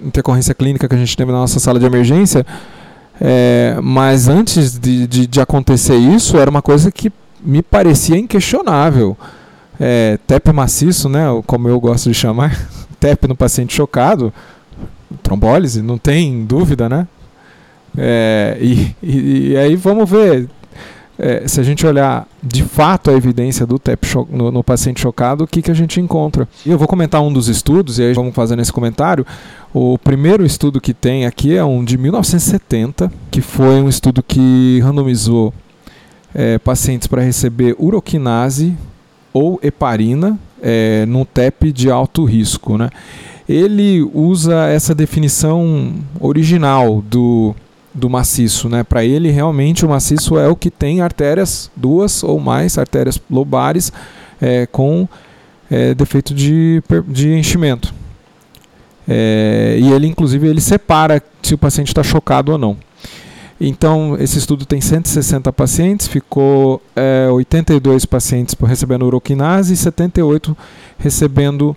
intercorrência 0.00 0.52
clínica 0.52 0.88
que 0.88 0.94
a 0.94 0.98
gente 0.98 1.16
teve 1.16 1.30
na 1.30 1.38
nossa 1.38 1.60
sala 1.60 1.78
de 1.78 1.86
emergência, 1.86 2.44
é, 3.20 3.76
mas 3.80 4.26
antes 4.26 4.76
de, 4.76 5.06
de, 5.06 5.26
de, 5.28 5.40
acontecer 5.40 5.96
isso, 5.96 6.36
era 6.36 6.50
uma 6.50 6.62
coisa 6.62 6.90
que 6.90 7.12
me 7.40 7.62
parecia 7.62 8.18
inquestionável. 8.18 9.16
É, 9.78 10.18
TEP 10.26 10.52
maciço, 10.52 11.08
né, 11.08 11.24
como 11.46 11.68
eu 11.68 11.78
gosto 11.78 12.08
de 12.08 12.14
chamar, 12.14 12.68
TEP 12.98 13.28
no 13.28 13.36
paciente 13.36 13.74
chocado, 13.74 14.32
trombólise, 15.22 15.82
não 15.82 15.98
tem 15.98 16.44
dúvida, 16.44 16.88
né? 16.88 17.06
É, 17.96 18.58
e, 18.60 18.96
e, 19.02 19.50
e, 19.50 19.56
aí 19.56 19.76
vamos 19.76 20.08
ver 20.10 20.48
é, 21.18 21.46
se 21.46 21.60
a 21.60 21.62
gente 21.62 21.86
olhar 21.86 22.26
de 22.42 22.64
fato 22.64 23.10
a 23.10 23.14
evidência 23.14 23.64
do 23.64 23.78
TEP 23.78 24.04
no, 24.30 24.50
no, 24.50 24.64
paciente 24.64 25.00
chocado, 25.00 25.44
o 25.44 25.46
que, 25.46 25.62
que 25.62 25.70
a 25.70 25.74
gente 25.74 26.00
encontra. 26.00 26.48
E 26.66 26.70
eu 26.70 26.78
vou 26.78 26.88
comentar 26.88 27.22
um 27.22 27.32
dos 27.32 27.48
estudos, 27.48 27.98
e 27.98 28.02
aí 28.02 28.12
vamos 28.12 28.34
fazer 28.34 28.56
nesse 28.56 28.72
comentário. 28.72 29.24
O 29.72 29.96
primeiro 29.98 30.44
estudo 30.44 30.80
que 30.80 30.92
tem 30.92 31.24
aqui 31.24 31.56
é 31.56 31.64
um 31.64 31.84
de 31.84 31.96
1970, 31.96 33.12
que 33.30 33.40
foi 33.40 33.80
um 33.80 33.88
estudo 33.88 34.22
que 34.22 34.80
randomizou 34.82 35.54
é, 36.34 36.58
pacientes 36.58 37.06
para 37.06 37.22
receber 37.22 37.76
uroquinase 37.78 38.76
ou 39.32 39.58
heparina 39.62 40.38
é, 40.60 41.06
no 41.06 41.24
TEP 41.24 41.72
de 41.72 41.90
alto 41.90 42.24
risco. 42.24 42.76
Né? 42.76 42.90
Ele 43.48 44.02
usa 44.12 44.66
essa 44.66 44.94
definição 44.94 45.92
original 46.20 47.02
do 47.02 47.54
do 47.94 48.10
maciço, 48.10 48.68
né? 48.68 48.82
Para 48.82 49.04
ele 49.04 49.30
realmente 49.30 49.86
o 49.86 49.88
maciço 49.88 50.36
é 50.36 50.48
o 50.48 50.56
que 50.56 50.70
tem 50.70 51.00
artérias 51.00 51.70
duas 51.76 52.24
ou 52.24 52.40
mais 52.40 52.76
artérias 52.76 53.20
lobares 53.30 53.92
é, 54.40 54.66
com 54.66 55.08
é, 55.70 55.94
defeito 55.94 56.34
de, 56.34 56.82
de 57.06 57.32
enchimento. 57.32 57.94
É, 59.06 59.78
e 59.80 59.92
ele 59.92 60.08
inclusive 60.08 60.48
ele 60.48 60.60
separa 60.60 61.22
se 61.42 61.54
o 61.54 61.58
paciente 61.58 61.88
está 61.88 62.02
chocado 62.02 62.52
ou 62.52 62.58
não. 62.58 62.76
Então 63.60 64.16
esse 64.18 64.38
estudo 64.38 64.66
tem 64.66 64.80
160 64.80 65.52
pacientes, 65.52 66.08
ficou 66.08 66.82
82 67.32 68.02
é, 68.02 68.06
pacientes 68.08 68.56
recebendo 68.60 69.06
uroquinase 69.06 69.74
e 69.74 69.76
78 69.76 70.56
recebendo 70.98 71.76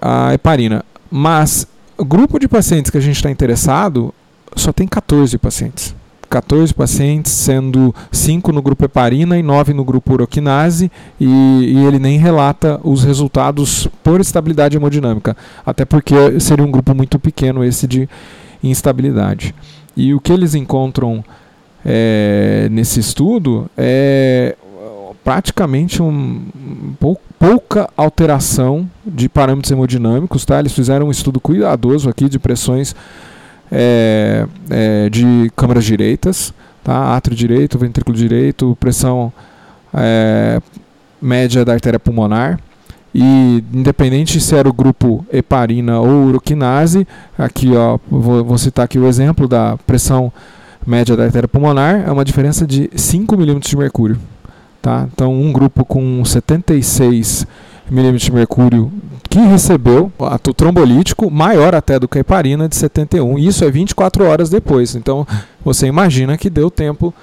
a 0.00 0.34
heparina. 0.34 0.84
Mas 1.08 1.66
o 1.96 2.04
grupo 2.04 2.40
de 2.40 2.48
pacientes 2.48 2.90
que 2.90 2.98
a 2.98 3.00
gente 3.00 3.16
está 3.16 3.30
interessado 3.30 4.12
só 4.56 4.72
tem 4.72 4.86
14 4.86 5.36
pacientes. 5.38 5.94
14 6.28 6.72
pacientes, 6.72 7.30
sendo 7.30 7.94
5 8.10 8.52
no 8.52 8.62
grupo 8.62 8.86
heparina 8.86 9.38
e 9.38 9.42
9 9.42 9.74
no 9.74 9.84
grupo 9.84 10.14
uroquinase, 10.14 10.90
e, 11.20 11.26
e, 11.26 11.84
ele 11.84 11.98
nem 11.98 12.16
relata 12.18 12.80
os 12.82 13.04
resultados 13.04 13.86
por 14.02 14.18
estabilidade 14.18 14.74
hemodinâmica, 14.74 15.36
até 15.64 15.84
porque 15.84 16.40
seria 16.40 16.64
um 16.64 16.70
grupo 16.70 16.94
muito 16.94 17.18
pequeno 17.18 17.62
esse 17.62 17.86
de 17.86 18.08
instabilidade. 18.64 19.54
E 19.94 20.14
o 20.14 20.20
que 20.20 20.32
eles 20.32 20.54
encontram 20.54 21.22
é, 21.84 22.66
nesse 22.70 22.98
estudo 22.98 23.70
é 23.76 24.56
praticamente 25.22 26.02
um, 26.02 26.94
pou, 26.98 27.20
pouca 27.38 27.88
alteração 27.96 28.88
de 29.04 29.28
parâmetros 29.28 29.70
hemodinâmicos. 29.70 30.44
Tá? 30.44 30.58
Eles 30.58 30.72
fizeram 30.72 31.08
um 31.08 31.10
estudo 31.10 31.40
cuidadoso 31.40 32.08
aqui 32.08 32.28
de 32.28 32.38
pressões 32.38 32.94
é, 33.72 34.46
é, 34.68 35.08
de 35.08 35.50
câmaras 35.56 35.84
direitas, 35.84 36.52
tá? 36.84 37.16
átrio 37.16 37.34
direito, 37.34 37.78
ventrículo 37.78 38.14
direito, 38.14 38.76
pressão 38.78 39.32
é, 39.94 40.60
média 41.20 41.64
da 41.64 41.72
artéria 41.72 41.98
pulmonar. 41.98 42.60
E 43.14 43.62
independente 43.72 44.40
se 44.40 44.54
era 44.54 44.68
o 44.68 44.72
grupo 44.72 45.24
heparina 45.32 46.00
ou 46.00 46.26
uroquinase, 46.26 47.06
aqui 47.36 47.74
ó, 47.74 47.98
vou, 48.10 48.44
vou 48.44 48.58
citar 48.58 48.84
aqui 48.84 48.98
o 48.98 49.06
exemplo 49.06 49.48
da 49.48 49.76
pressão 49.86 50.32
média 50.86 51.16
da 51.16 51.24
artéria 51.24 51.48
pulmonar, 51.48 52.04
é 52.06 52.10
uma 52.10 52.24
diferença 52.24 52.66
de 52.66 52.90
5 52.94 53.36
milímetros 53.36 53.70
de 53.70 53.76
mercúrio. 53.76 54.18
Tá? 54.80 55.06
Então, 55.12 55.32
um 55.32 55.52
grupo 55.52 55.84
com 55.84 56.24
76 56.24 57.46
milímetros 57.46 57.71
de 57.90 58.32
mercúrio 58.32 58.92
que 59.28 59.38
recebeu 59.38 60.12
o 60.18 60.54
trombolítico 60.54 61.30
maior 61.30 61.74
até 61.74 61.98
do 61.98 62.06
que 62.06 62.18
a 62.18 62.20
heparina 62.20 62.68
de 62.68 62.76
71. 62.76 63.38
Isso 63.38 63.64
é 63.64 63.70
24 63.70 64.26
horas 64.26 64.50
depois. 64.50 64.94
Então 64.94 65.26
você 65.64 65.86
imagina 65.86 66.36
que 66.36 66.50
deu 66.50 66.70
tempo 66.70 67.14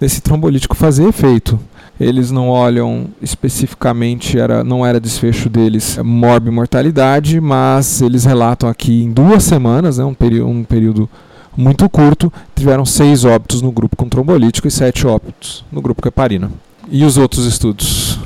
desse 0.00 0.20
trombolítico 0.20 0.76
fazer 0.76 1.06
efeito. 1.06 1.58
Eles 2.00 2.32
não 2.32 2.48
olham 2.48 3.06
especificamente, 3.20 4.36
era, 4.36 4.64
não 4.64 4.84
era 4.84 4.98
desfecho 4.98 5.48
deles 5.48 5.98
mortalidade, 6.02 7.40
mas 7.40 8.02
eles 8.02 8.24
relatam 8.24 8.68
aqui 8.68 9.04
em 9.04 9.12
duas 9.12 9.44
semanas, 9.44 9.98
né, 9.98 10.04
um, 10.04 10.14
período, 10.14 10.48
um 10.48 10.64
período 10.64 11.08
muito 11.56 11.88
curto, 11.88 12.32
tiveram 12.56 12.84
seis 12.84 13.24
óbitos 13.24 13.62
no 13.62 13.70
grupo 13.70 13.94
com 13.94 14.08
trombolítico 14.08 14.66
e 14.66 14.70
sete 14.70 15.06
óbitos 15.06 15.64
no 15.70 15.80
grupo 15.80 16.02
com 16.02 16.08
heparina. 16.08 16.50
E 16.90 17.04
os 17.04 17.16
outros 17.16 17.46
estudos? 17.46 18.18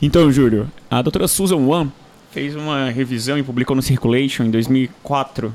Então, 0.00 0.30
Júlio, 0.30 0.70
a 0.90 1.00
doutora 1.00 1.26
Susan 1.26 1.56
Wan 1.56 1.88
fez 2.30 2.54
uma 2.54 2.90
revisão 2.90 3.38
e 3.38 3.42
publicou 3.42 3.74
no 3.74 3.80
Circulation 3.80 4.44
em 4.44 4.50
2004, 4.50 5.54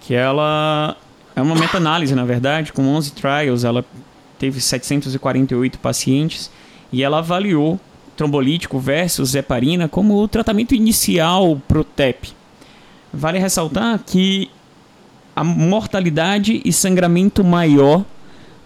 que 0.00 0.14
ela 0.14 0.96
é 1.36 1.42
uma 1.42 1.54
meta-análise, 1.54 2.14
na 2.14 2.24
verdade, 2.24 2.72
com 2.72 2.86
11 2.86 3.12
trials. 3.12 3.62
Ela 3.62 3.84
teve 4.38 4.60
748 4.60 5.78
pacientes 5.78 6.50
e 6.90 7.02
ela 7.02 7.18
avaliou 7.18 7.78
trombolítico 8.16 8.78
versus 8.78 9.34
heparina 9.34 9.88
como 9.88 10.16
o 10.16 10.28
tratamento 10.28 10.74
inicial 10.74 11.60
para 11.68 11.80
o 11.80 11.84
TEP. 11.84 12.32
Vale 13.12 13.38
ressaltar 13.38 14.00
que 14.06 14.50
a 15.36 15.44
mortalidade 15.44 16.62
e 16.64 16.72
sangramento 16.72 17.44
maior 17.44 18.04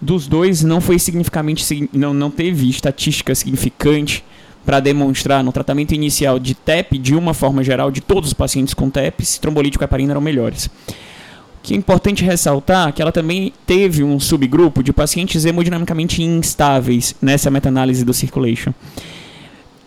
dos 0.01 0.29
dois 0.29 0.63
não 0.63 0.81
foi 0.81 0.99
significativamente 0.99 1.89
não, 1.93 2.15
não 2.15 2.31
teve 2.31 2.69
estatística 2.69 3.35
significante 3.35 4.23
para 4.69 4.81
demonstrar 4.81 5.43
no 5.43 5.51
tratamento 5.51 5.95
inicial 5.95 6.39
de 6.39 6.55
TEP, 6.55 6.99
de 6.99 7.15
uma 7.15 7.33
forma 7.33 7.65
geral, 7.65 7.91
de 7.91 8.03
todos 8.03 8.29
os 8.29 8.35
pacientes 8.35 8.75
com 8.75 8.91
TEP, 8.91 9.25
se 9.25 9.41
trombolítico 9.41 9.83
e 9.83 9.87
heparina 9.87 10.13
eram 10.13 10.21
melhores. 10.21 10.67
O 10.67 11.63
que 11.63 11.73
é 11.73 11.77
importante 11.79 12.23
ressaltar 12.23 12.93
que 12.93 13.01
ela 13.01 13.11
também 13.11 13.51
teve 13.65 14.05
um 14.05 14.21
subgrupo 14.21 14.83
de 14.83 14.93
pacientes 14.93 15.47
hemodinamicamente 15.47 16.23
instáveis 16.23 17.15
nessa 17.23 17.51
meta-análise 17.51 18.05
do 18.05 18.13
Circulation. 18.13 18.75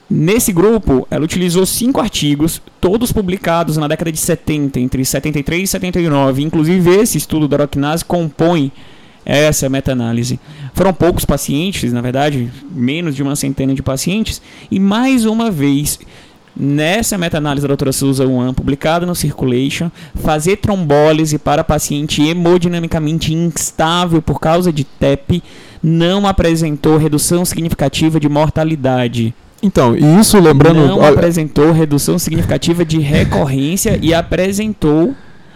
Nesse 0.10 0.52
grupo, 0.52 1.08
ela 1.12 1.26
utilizou 1.26 1.64
cinco 1.64 2.02
artigos, 2.02 2.60
todos 2.82 3.12
publicados 3.12 3.78
na 3.78 3.88
década 3.88 4.12
de 4.12 4.18
70, 4.18 4.80
entre 4.80 5.06
73 5.06 5.62
e 5.62 5.68
79. 5.68 6.42
Inclusive, 6.42 6.90
esse 6.96 7.20
estudo 7.20 7.48
da 7.48 7.58
Rocknase 7.58 8.04
compõe 8.04 8.72
essa 9.32 9.70
meta-análise. 9.70 10.40
Foram 10.74 10.94
poucos 10.94 11.26
pacientes, 11.26 11.94
na 11.94 12.02
verdade, 12.02 12.50
menos 12.70 13.16
de 13.16 13.24
uma 13.24 13.36
centena 13.36 13.74
de 13.74 13.82
pacientes, 13.82 14.42
e 14.70 14.80
mais 14.80 15.26
uma 15.26 15.50
vez, 15.50 16.00
nessa 16.56 17.18
meta-análise 17.18 17.64
da 17.64 17.70
doutora 17.70 17.92
Susan 17.92 18.28
Wan, 18.28 18.54
publicada 18.54 19.06
no 19.06 19.16
Circulation, 19.16 19.90
fazer 20.16 20.58
trombólise 20.58 21.38
para 21.38 21.64
paciente 21.64 22.22
hemodinamicamente 22.22 23.34
instável 23.34 24.22
por 24.22 24.40
causa 24.40 24.72
de 24.72 24.84
TEP 24.84 25.42
não 25.82 26.28
apresentou 26.28 26.98
redução 26.98 27.44
significativa 27.44 28.20
de 28.20 28.30
mortalidade. 28.30 29.34
Então, 29.64 29.96
e 29.96 30.20
isso 30.20 30.40
lembrando. 30.40 30.88
Não 30.88 31.00
olha... 31.00 31.10
apresentou 31.10 31.72
redução 31.72 32.18
significativa 32.18 32.84
de 32.84 33.00
recorrência 33.00 34.00
e 34.02 34.14
apresentou 34.14 35.16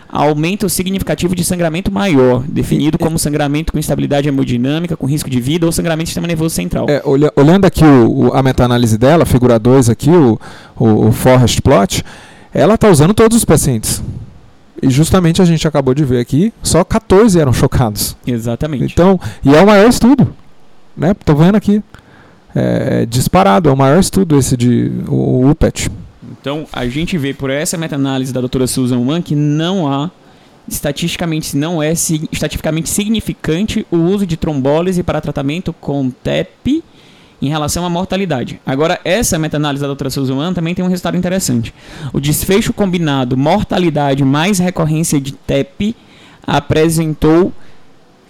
aumento 0.09 0.69
significativo 0.69 1.35
de 1.35 1.43
sangramento 1.43 1.91
maior, 1.91 2.43
definido 2.47 2.97
como 2.97 3.19
sangramento 3.19 3.73
com 3.73 3.79
instabilidade 3.79 4.27
hemodinâmica, 4.27 4.95
com 4.95 5.05
risco 5.05 5.29
de 5.29 5.39
vida 5.39 5.65
ou 5.65 5.71
sangramento 5.71 6.05
do 6.05 6.07
sistema 6.07 6.27
nervoso 6.27 6.55
central. 6.55 6.85
É, 6.89 7.01
olha, 7.05 7.31
olhando 7.35 7.65
aqui 7.65 7.83
o, 7.83 8.27
o, 8.27 8.33
a 8.33 8.41
meta-análise 8.41 8.97
dela, 8.97 9.25
figura 9.25 9.59
2 9.59 9.89
aqui, 9.89 10.09
o, 10.09 10.39
o, 10.77 11.07
o 11.07 11.11
Forrest 11.11 11.61
Plot, 11.61 12.03
ela 12.53 12.75
está 12.75 12.89
usando 12.89 13.13
todos 13.13 13.37
os 13.37 13.45
pacientes. 13.45 14.01
E 14.81 14.89
justamente 14.89 15.41
a 15.41 15.45
gente 15.45 15.67
acabou 15.67 15.93
de 15.93 16.03
ver 16.03 16.19
aqui, 16.19 16.53
só 16.61 16.83
14 16.83 17.39
eram 17.39 17.53
chocados. 17.53 18.15
Exatamente. 18.25 18.93
Então, 18.93 19.19
e 19.43 19.55
é 19.55 19.61
o 19.61 19.65
maior 19.65 19.89
estudo. 19.89 20.33
Né? 20.95 21.13
Tô 21.25 21.35
vendo 21.35 21.55
aqui 21.55 21.81
é, 22.55 23.05
disparado, 23.05 23.67
é 23.67 23.71
o 23.71 23.75
maior 23.75 23.99
estudo 23.99 24.37
esse 24.37 24.55
de 24.55 24.91
o, 25.07 25.45
o 25.45 25.49
UPET. 25.49 25.89
Então, 26.39 26.65
a 26.71 26.87
gente 26.87 27.17
vê 27.17 27.33
por 27.33 27.49
essa 27.49 27.77
meta-análise 27.77 28.33
da 28.33 28.39
doutora 28.39 28.67
Susan 28.67 28.99
Wan 28.99 29.21
que 29.21 29.35
não 29.35 29.91
há 29.91 30.11
estatisticamente 30.67 31.55
não 31.55 31.81
é 31.81 31.91
estatisticamente 31.91 32.89
significante 32.89 33.85
o 33.91 33.97
uso 33.97 34.25
de 34.25 34.35
trombólise 34.35 35.03
para 35.03 35.21
tratamento 35.21 35.71
com 35.73 36.09
TEP 36.09 36.83
em 37.41 37.49
relação 37.49 37.85
à 37.85 37.89
mortalidade. 37.89 38.59
Agora, 38.65 38.99
essa 39.03 39.37
meta-análise 39.37 39.81
da 39.81 39.87
doutora 39.87 40.09
Susan 40.09 40.35
Wan 40.35 40.53
também 40.53 40.73
tem 40.73 40.83
um 40.83 40.87
resultado 40.87 41.17
interessante. 41.17 41.73
O 42.13 42.19
desfecho 42.19 42.73
combinado 42.73 43.37
mortalidade 43.37 44.23
mais 44.23 44.57
recorrência 44.57 45.19
de 45.19 45.33
TEP 45.33 45.95
apresentou 46.45 47.53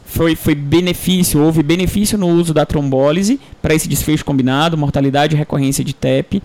foi, 0.05 0.35
foi 0.35 0.55
benefício, 0.55 1.41
houve 1.41 1.62
benefício 1.63 2.17
no 2.17 2.27
uso 2.27 2.53
da 2.53 2.65
trombólise 2.65 3.39
para 3.62 3.74
esse 3.74 3.88
desfecho 3.88 4.24
combinado, 4.24 4.77
mortalidade 4.77 5.35
e 5.35 5.38
recorrência 5.38 5.83
de 5.83 5.93
TEP, 5.93 6.41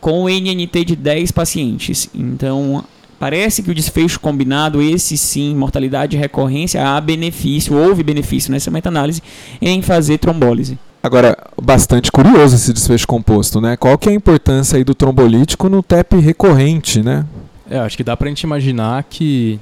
com 0.00 0.24
o 0.24 0.28
NNT 0.28 0.84
de 0.84 0.96
10 0.96 1.30
pacientes. 1.32 2.08
Então, 2.14 2.84
parece 3.18 3.62
que 3.62 3.70
o 3.70 3.74
desfecho 3.74 4.18
combinado, 4.18 4.80
esse 4.80 5.16
sim, 5.16 5.54
mortalidade 5.54 6.16
e 6.16 6.18
recorrência, 6.18 6.82
há 6.82 7.00
benefício, 7.00 7.76
houve 7.76 8.02
benefício 8.02 8.50
nessa 8.50 8.70
meta-análise 8.70 9.22
em 9.60 9.82
fazer 9.82 10.18
trombólise. 10.18 10.78
Agora, 11.02 11.36
bastante 11.60 12.12
curioso 12.12 12.56
esse 12.56 12.72
desfecho 12.72 13.06
composto, 13.06 13.60
né? 13.60 13.76
Qual 13.76 13.96
que 13.96 14.08
é 14.08 14.12
a 14.12 14.14
importância 14.14 14.76
aí 14.76 14.84
do 14.84 14.94
trombolítico 14.94 15.68
no 15.68 15.82
TEP 15.82 16.16
recorrente, 16.16 17.02
né? 17.02 17.24
É, 17.70 17.78
acho 17.78 17.96
que 17.96 18.04
dá 18.04 18.16
pra 18.16 18.28
gente 18.28 18.42
imaginar 18.42 19.02
que 19.04 19.58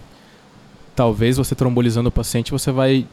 talvez 0.97 1.37
você 1.37 1.55
trombolizando 1.55 2.09
o 2.09 2.13
paciente, 2.13 2.51
você 2.51 2.73
vai 2.73 3.07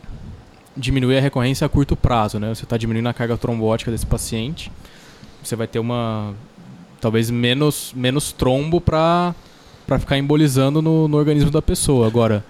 diminuir 0.75 1.17
a 1.17 1.21
recorrência 1.21 1.65
a 1.65 1.69
curto 1.69 1.95
prazo, 1.95 2.39
né? 2.39 2.53
Você 2.53 2.63
está 2.63 2.77
diminuindo 2.77 3.07
a 3.07 3.13
carga 3.13 3.37
trombótica 3.37 3.91
desse 3.91 4.05
paciente, 4.05 4.71
você 5.43 5.55
vai 5.55 5.67
ter 5.67 5.77
uma 5.77 6.33
talvez 6.99 7.29
menos 7.29 7.93
menos 7.95 8.31
trombo 8.31 8.79
para 8.81 9.33
para 9.85 9.99
ficar 9.99 10.17
embolizando 10.17 10.81
no, 10.81 11.07
no 11.07 11.17
organismo 11.17 11.51
da 11.51 11.61
pessoa. 11.61 12.07
Agora, 12.07 12.43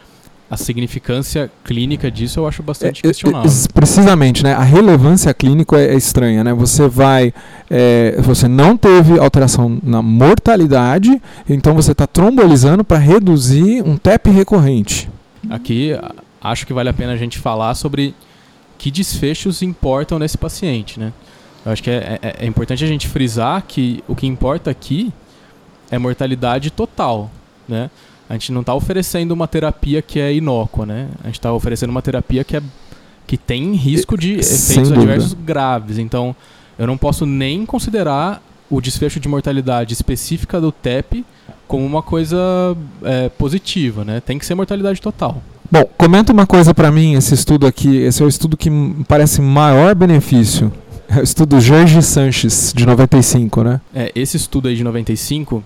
a 0.49 0.55
significância 0.55 1.51
clínica 1.63 2.09
disso 2.09 2.39
eu 2.39 2.47
acho 2.47 2.61
bastante 2.61 3.01
é, 3.03 3.07
é 3.07 3.09
questionável. 3.09 3.49
É, 3.49 3.73
precisamente, 3.73 4.43
né? 4.43 4.53
A 4.53 4.63
relevância 4.63 5.33
clínica 5.33 5.77
é, 5.77 5.93
é 5.93 5.95
estranha, 5.95 6.43
né? 6.43 6.53
Você 6.53 6.87
vai, 6.87 7.33
é, 7.69 8.15
você 8.21 8.47
não 8.47 8.77
teve 8.77 9.19
alteração 9.19 9.79
na 9.83 10.01
mortalidade, 10.01 11.21
então 11.49 11.73
você 11.73 11.91
está 11.91 12.05
trombolizando 12.05 12.83
para 12.83 12.97
reduzir 12.97 13.81
um 13.83 13.97
TEP 13.97 14.29
recorrente. 14.29 15.09
Aqui 15.49 15.91
acho 16.41 16.65
que 16.65 16.73
vale 16.73 16.89
a 16.89 16.93
pena 16.93 17.13
a 17.13 17.17
gente 17.17 17.39
falar 17.39 17.73
sobre 17.75 18.13
que 18.77 18.91
desfechos 18.91 19.61
importam 19.61 20.19
nesse 20.19 20.37
paciente, 20.37 20.99
né? 20.99 21.11
Eu 21.65 21.71
acho 21.71 21.81
que 21.81 21.89
é, 21.89 22.19
é, 22.21 22.35
é 22.41 22.45
importante 22.45 22.83
a 22.83 22.87
gente 22.87 23.07
frisar 23.07 23.63
que 23.67 24.03
o 24.07 24.15
que 24.15 24.27
importa 24.27 24.69
aqui 24.69 25.11
é 25.89 25.97
mortalidade 25.97 26.69
total, 26.69 27.31
né? 27.67 27.89
A 28.29 28.33
gente 28.33 28.51
não 28.51 28.61
está 28.61 28.73
oferecendo 28.73 29.31
uma 29.31 29.47
terapia 29.47 30.01
que 30.01 30.19
é 30.19 30.33
inócua, 30.33 30.85
né? 30.85 31.09
A 31.23 31.27
gente 31.27 31.35
está 31.35 31.53
oferecendo 31.53 31.89
uma 31.89 32.01
terapia 32.01 32.43
que, 32.43 32.57
é, 32.57 32.61
que 33.27 33.37
tem 33.37 33.73
risco 33.73 34.17
de 34.17 34.33
efeitos 34.33 34.91
adversos 34.91 35.33
graves. 35.33 35.97
Então, 35.97 36.35
eu 36.77 36.87
não 36.87 36.97
posso 36.97 37.25
nem 37.25 37.65
considerar 37.65 38.41
o 38.69 38.81
desfecho 38.81 39.19
de 39.19 39.27
mortalidade 39.27 39.93
específica 39.93 40.59
do 40.59 40.71
TEP 40.71 41.23
como 41.67 41.85
uma 41.85 42.01
coisa 42.01 42.37
é, 43.03 43.29
positiva, 43.29 44.03
né? 44.03 44.19
Tem 44.19 44.37
que 44.37 44.45
ser 44.45 44.55
mortalidade 44.55 45.01
total. 45.01 45.41
Bom, 45.71 45.83
comenta 45.97 46.31
uma 46.31 46.45
coisa 46.45 46.73
para 46.73 46.91
mim, 46.91 47.13
esse 47.13 47.33
estudo 47.33 47.65
aqui, 47.65 47.97
esse 47.97 48.21
é 48.21 48.25
o 48.25 48.29
estudo 48.29 48.55
que 48.55 48.69
parece 49.07 49.41
maior 49.41 49.95
benefício. 49.95 50.71
É 51.09 51.19
o 51.19 51.23
estudo 51.23 51.59
Jorge 51.59 52.01
Sanches, 52.01 52.73
de 52.75 52.85
95, 52.85 53.63
né? 53.63 53.81
É, 53.93 54.11
esse 54.15 54.37
estudo 54.37 54.67
aí 54.67 54.75
de 54.75 54.83
95, 54.83 55.63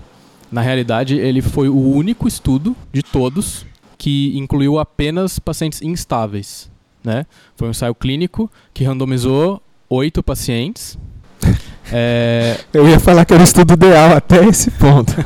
na 0.52 0.62
realidade, 0.62 1.16
ele 1.16 1.42
foi 1.42 1.70
o 1.70 1.78
único 1.78 2.28
estudo 2.28 2.76
de 2.92 3.02
todos 3.02 3.66
que 3.98 4.38
incluiu 4.38 4.80
apenas 4.80 5.40
pacientes 5.40 5.82
instáveis, 5.82 6.70
né? 7.04 7.26
Foi 7.56 7.68
um 7.68 7.72
ensaio 7.72 7.96
clínico 7.96 8.50
que 8.74 8.84
randomizou 8.84 9.62
oito 9.90 10.24
pacientes. 10.24 10.98
é... 11.92 12.58
Eu 12.74 12.88
ia 12.88 13.00
falar 13.00 13.26
que 13.26 13.34
era 13.34 13.42
o 13.42 13.44
estudo 13.44 13.74
ideal 13.74 14.16
até 14.16 14.44
esse 14.46 14.72
ponto. 14.72 15.14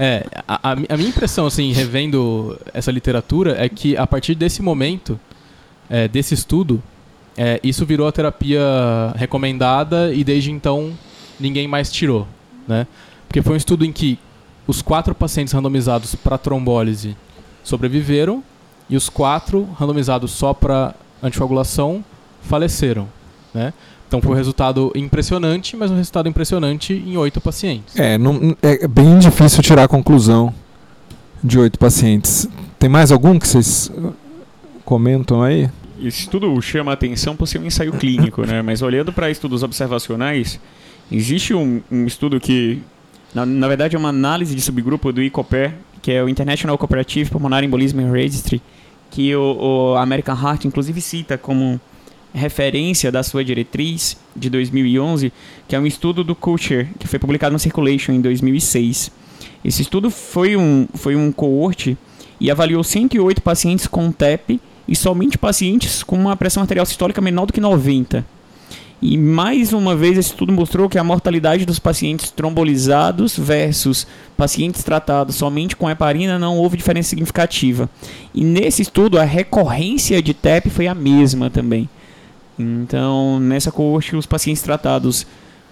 É, 0.00 0.24
a, 0.46 0.74
a, 0.74 0.96
minha 0.96 1.08
impressão, 1.08 1.44
assim, 1.44 1.72
revendo 1.72 2.56
essa 2.72 2.92
literatura, 2.92 3.56
é 3.58 3.68
que 3.68 3.96
a 3.96 4.06
partir 4.06 4.36
desse 4.36 4.62
momento, 4.62 5.18
é, 5.90 6.06
desse 6.06 6.34
estudo, 6.34 6.80
é, 7.40 7.60
isso 7.62 7.86
virou 7.86 8.08
a 8.08 8.10
terapia 8.10 8.60
recomendada 9.14 10.12
e 10.12 10.24
desde 10.24 10.50
então 10.50 10.92
ninguém 11.38 11.68
mais 11.68 11.88
tirou, 11.88 12.26
né? 12.66 12.84
Porque 13.28 13.40
foi 13.40 13.54
um 13.54 13.56
estudo 13.56 13.84
em 13.84 13.92
que 13.92 14.18
os 14.66 14.82
quatro 14.82 15.14
pacientes 15.14 15.54
randomizados 15.54 16.16
para 16.16 16.36
trombólise 16.36 17.16
sobreviveram 17.62 18.42
e 18.90 18.96
os 18.96 19.08
quatro 19.08 19.68
randomizados 19.78 20.32
só 20.32 20.52
para 20.52 20.96
anticoagulação 21.22 22.04
faleceram, 22.42 23.06
né? 23.54 23.72
Então 24.08 24.20
foi 24.20 24.32
um 24.32 24.34
resultado 24.34 24.90
impressionante, 24.96 25.76
mas 25.76 25.92
um 25.92 25.96
resultado 25.96 26.28
impressionante 26.28 26.92
em 26.92 27.16
oito 27.16 27.40
pacientes. 27.40 27.94
É, 27.96 28.18
não, 28.18 28.56
é 28.60 28.88
bem 28.88 29.16
difícil 29.20 29.62
tirar 29.62 29.84
a 29.84 29.88
conclusão 29.88 30.52
de 31.44 31.56
oito 31.56 31.78
pacientes. 31.78 32.48
Tem 32.80 32.88
mais 32.88 33.12
algum 33.12 33.38
que 33.38 33.46
vocês 33.46 33.92
comentam 34.84 35.40
aí? 35.40 35.70
Esse 36.00 36.20
estudo 36.20 36.60
chama 36.62 36.92
atenção 36.92 37.34
por 37.34 37.46
ser 37.46 37.58
um 37.58 37.66
ensaio 37.66 37.92
clínico, 37.92 38.46
né? 38.46 38.62
Mas 38.62 38.82
olhando 38.82 39.12
para 39.12 39.30
estudos 39.30 39.62
observacionais, 39.62 40.60
existe 41.10 41.54
um, 41.54 41.80
um 41.90 42.06
estudo 42.06 42.38
que, 42.38 42.80
na, 43.34 43.44
na, 43.44 43.66
verdade, 43.66 43.96
é 43.96 43.98
uma 43.98 44.10
análise 44.10 44.54
de 44.54 44.60
subgrupo 44.60 45.12
do 45.12 45.22
ICOPER, 45.22 45.74
que 46.00 46.12
é 46.12 46.22
o 46.22 46.28
International 46.28 46.78
Cooperative 46.78 47.30
Pulmonary 47.30 47.66
Embolism 47.66 48.00
Registry, 48.10 48.62
que 49.10 49.34
o, 49.34 49.92
o 49.92 49.96
American 49.96 50.36
Heart, 50.36 50.66
inclusive, 50.66 51.00
cita 51.00 51.36
como 51.36 51.80
referência 52.32 53.10
da 53.10 53.22
sua 53.22 53.44
diretriz 53.44 54.16
de 54.36 54.48
2011, 54.50 55.32
que 55.66 55.74
é 55.74 55.80
um 55.80 55.86
estudo 55.86 56.22
do 56.22 56.34
Culture, 56.34 56.88
que 56.98 57.08
foi 57.08 57.18
publicado 57.18 57.52
no 57.52 57.58
Circulation 57.58 58.12
em 58.12 58.20
2006. 58.20 59.10
Esse 59.64 59.82
estudo 59.82 60.10
foi 60.10 60.56
um, 60.56 60.86
foi 60.94 61.16
um 61.16 61.32
coorte 61.32 61.96
e 62.40 62.50
avaliou 62.50 62.84
108 62.84 63.42
pacientes 63.42 63.86
com 63.86 64.12
TEP 64.12 64.60
e 64.88 64.96
somente 64.96 65.36
pacientes 65.36 66.02
com 66.02 66.16
uma 66.16 66.36
pressão 66.36 66.62
arterial 66.62 66.86
sistólica 66.86 67.20
menor 67.20 67.46
do 67.46 67.52
que 67.52 67.60
90. 67.60 68.24
E 69.00 69.16
mais 69.16 69.72
uma 69.72 69.94
vez 69.94 70.18
esse 70.18 70.30
estudo 70.30 70.52
mostrou 70.52 70.88
que 70.88 70.98
a 70.98 71.04
mortalidade 71.04 71.64
dos 71.64 71.78
pacientes 71.78 72.30
trombolizados 72.32 73.38
versus 73.38 74.06
pacientes 74.36 74.82
tratados 74.82 75.36
somente 75.36 75.76
com 75.76 75.88
heparina 75.88 76.36
não 76.36 76.58
houve 76.58 76.76
diferença 76.76 77.10
significativa. 77.10 77.88
E 78.34 78.42
nesse 78.42 78.82
estudo 78.82 79.18
a 79.18 79.24
recorrência 79.24 80.20
de 80.20 80.34
TEP 80.34 80.68
foi 80.68 80.88
a 80.88 80.94
mesma 80.94 81.48
também. 81.48 81.88
Então, 82.58 83.38
nessa 83.38 83.70
coorte, 83.70 84.16
os 84.16 84.26
pacientes 84.26 84.62
tratados, 84.62 85.24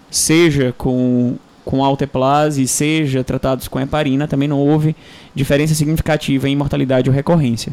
seja 0.08 0.72
com, 0.78 1.34
com 1.64 1.84
alteplase, 1.84 2.68
seja 2.68 3.24
tratados 3.24 3.66
com 3.66 3.80
heparina, 3.80 4.28
também 4.28 4.46
não 4.46 4.60
houve 4.60 4.94
diferença 5.34 5.74
significativa 5.74 6.48
em 6.48 6.54
mortalidade 6.54 7.10
ou 7.10 7.16
recorrência. 7.16 7.72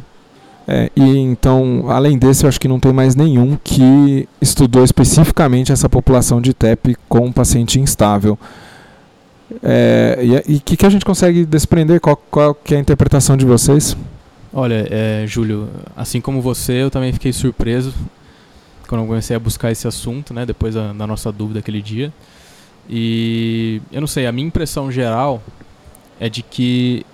É, 0.68 0.90
e 0.96 1.18
então, 1.18 1.86
além 1.90 2.18
desse, 2.18 2.46
eu 2.46 2.50
acho 2.50 2.60
que 2.60 2.68
não 2.68 2.80
tem 2.80 2.94
mais 2.94 3.16
nenhum 3.16 3.58
que 3.62 4.28
estudou 4.42 4.84
especificamente 4.84 5.72
essa 5.72 5.90
população 5.90 6.42
de 6.42 6.54
TEP 6.54 6.96
com 7.10 7.32
paciente 7.32 7.80
instável. 7.80 8.38
É, 9.62 10.20
e 10.48 10.56
o 10.56 10.62
que, 10.62 10.78
que 10.78 10.86
a 10.86 10.90
gente 10.90 11.06
consegue 11.06 11.46
desprender? 11.46 12.00
Qual, 12.00 12.16
qual 12.16 12.56
que 12.56 12.74
é 12.74 12.78
a 12.78 12.80
interpretação 12.80 13.36
de 13.36 13.46
vocês? 13.46 13.96
Olha, 14.54 14.88
é, 14.90 15.26
Júlio, 15.28 15.68
assim 15.98 16.22
como 16.22 16.42
você, 16.42 16.84
eu 16.84 16.90
também 16.90 17.12
fiquei 17.12 17.34
surpreso 17.34 17.94
quando 18.88 19.08
comecei 19.08 19.36
a 19.36 19.40
buscar 19.40 19.72
esse 19.72 19.88
assunto, 19.88 20.34
né, 20.34 20.46
depois 20.46 20.76
da, 20.76 20.94
da 20.94 21.08
nossa 21.08 21.32
dúvida 21.32 21.60
aquele 21.60 21.82
dia. 21.82 22.14
E 22.88 23.82
eu 23.92 24.00
não 24.00 24.08
sei, 24.08 24.28
a 24.28 24.32
minha 24.32 24.48
impressão 24.48 24.92
geral 24.92 25.42
é 26.20 26.30
de 26.30 26.44
que 26.44 27.06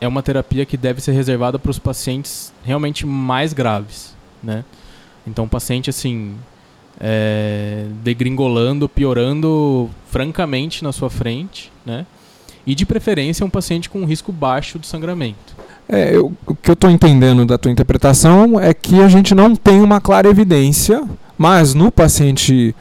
é 0.00 0.06
uma 0.06 0.22
terapia 0.22 0.64
que 0.64 0.76
deve 0.76 1.00
ser 1.00 1.12
reservada 1.12 1.58
para 1.58 1.70
os 1.70 1.78
pacientes 1.78 2.52
realmente 2.64 3.06
mais 3.06 3.52
graves, 3.52 4.14
né? 4.42 4.64
Então, 5.26 5.48
paciente, 5.48 5.90
assim, 5.90 6.34
é, 7.00 7.86
degringolando, 8.02 8.88
piorando 8.88 9.90
francamente 10.10 10.82
na 10.82 10.92
sua 10.92 11.10
frente, 11.10 11.70
né? 11.84 12.06
E 12.66 12.74
de 12.74 12.84
preferência 12.84 13.44
um 13.44 13.50
paciente 13.50 13.88
com 13.88 14.04
risco 14.04 14.32
baixo 14.32 14.78
de 14.78 14.86
sangramento. 14.86 15.56
É, 15.88 16.14
eu, 16.14 16.32
o 16.46 16.54
que 16.54 16.70
eu 16.70 16.74
estou 16.74 16.90
entendendo 16.90 17.46
da 17.46 17.56
tua 17.56 17.72
interpretação 17.72 18.60
é 18.60 18.74
que 18.74 19.00
a 19.00 19.08
gente 19.08 19.34
não 19.34 19.56
tem 19.56 19.80
uma 19.80 20.00
clara 20.00 20.28
evidência, 20.28 21.02
mas 21.36 21.72
no 21.72 21.90
paciente 21.90 22.74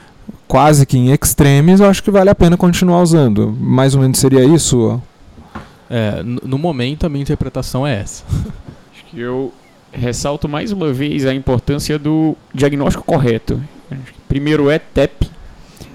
quase 0.48 0.86
que 0.86 0.98
em 0.98 1.12
extremes, 1.12 1.80
eu 1.80 1.90
acho 1.90 2.04
que 2.04 2.12
vale 2.12 2.30
a 2.30 2.36
pena 2.36 2.58
continuar 2.58 3.02
usando. 3.02 3.56
Mais 3.60 3.94
ou 3.96 4.02
menos 4.02 4.20
seria 4.20 4.44
isso? 4.44 5.02
É, 5.90 6.22
no 6.24 6.58
momento 6.58 7.06
a 7.06 7.10
minha 7.10 7.22
interpretação 7.22 7.86
é 7.86 8.02
essa. 8.02 8.24
Acho 8.94 9.06
que 9.06 9.20
eu 9.20 9.54
ressalto 9.92 10.48
mais 10.48 10.72
uma 10.72 10.92
vez 10.92 11.26
a 11.26 11.34
importância 11.34 11.98
do 11.98 12.36
diagnóstico 12.54 13.04
correto. 13.04 13.62
Primeiro 14.28 14.70
é 14.70 14.78
TEP, 14.78 15.30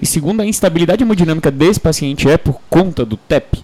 e 0.01 0.05
segundo 0.05 0.41
a 0.41 0.45
instabilidade 0.45 1.03
hemodinâmica 1.03 1.49
desse 1.49 1.79
paciente 1.79 2.29
é 2.29 2.37
por 2.37 2.59
conta 2.69 3.05
do 3.05 3.15
TEP. 3.15 3.63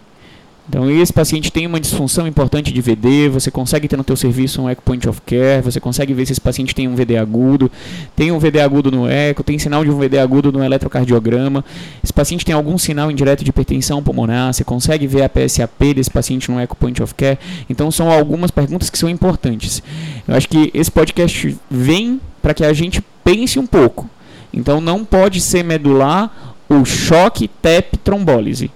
Então, 0.69 0.88
esse 0.88 1.12
paciente 1.12 1.51
tem 1.51 1.65
uma 1.65 1.79
disfunção 1.79 2.27
importante 2.27 2.71
de 2.71 2.79
VD, 2.79 3.27
você 3.27 3.49
consegue 3.49 3.88
ter 3.88 3.97
no 3.97 4.03
teu 4.03 4.15
serviço 4.15 4.62
um 4.62 4.69
echo 4.69 4.84
point 4.84 5.10
of 5.10 5.19
care, 5.25 5.63
você 5.63 5.79
consegue 5.79 6.13
ver 6.13 6.27
se 6.27 6.34
esse 6.34 6.41
paciente 6.41 6.75
tem 6.75 6.88
um 6.88 6.93
VD 6.93 7.17
agudo, 7.17 7.71
tem 8.15 8.32
um 8.32 8.38
VD 8.38 8.62
agudo 8.62 8.91
no 8.91 9.10
eco, 9.10 9.43
tem 9.43 9.58
sinal 9.58 9.84
de 9.84 9.89
um 9.89 9.97
VD 9.97 10.19
agudo 10.19 10.51
no 10.51 10.63
eletrocardiograma, 10.63 11.65
esse 12.03 12.13
paciente 12.13 12.45
tem 12.45 12.53
algum 12.53 12.77
sinal 12.77 13.10
indireto 13.10 13.43
de 13.43 13.49
hipertensão 13.49 14.03
pulmonar, 14.03 14.53
você 14.53 14.63
consegue 14.63 15.08
ver 15.08 15.23
a 15.23 15.29
PSAP 15.29 15.95
desse 15.95 16.12
paciente 16.12 16.51
no 16.51 16.60
echo 16.60 16.75
point 16.75 17.01
of 17.01 17.15
care. 17.15 17.39
Então, 17.67 17.89
são 17.89 18.12
algumas 18.12 18.51
perguntas 18.51 18.91
que 18.91 18.97
são 18.99 19.10
importantes. 19.10 19.82
Eu 20.27 20.36
acho 20.36 20.47
que 20.47 20.69
esse 20.71 20.91
podcast 20.91 21.58
vem 21.67 22.21
para 22.43 22.53
que 22.53 22.63
a 22.63 22.73
gente 22.73 23.01
pense 23.23 23.58
um 23.58 23.65
pouco. 23.65 24.08
Então, 24.53 24.79
não 24.79 25.03
pode 25.03 25.41
ser 25.41 25.63
medular 25.63 26.53
o 26.69 26.86
choque 26.86 27.47
TEP 27.47 27.97
trombólise. 27.97 28.69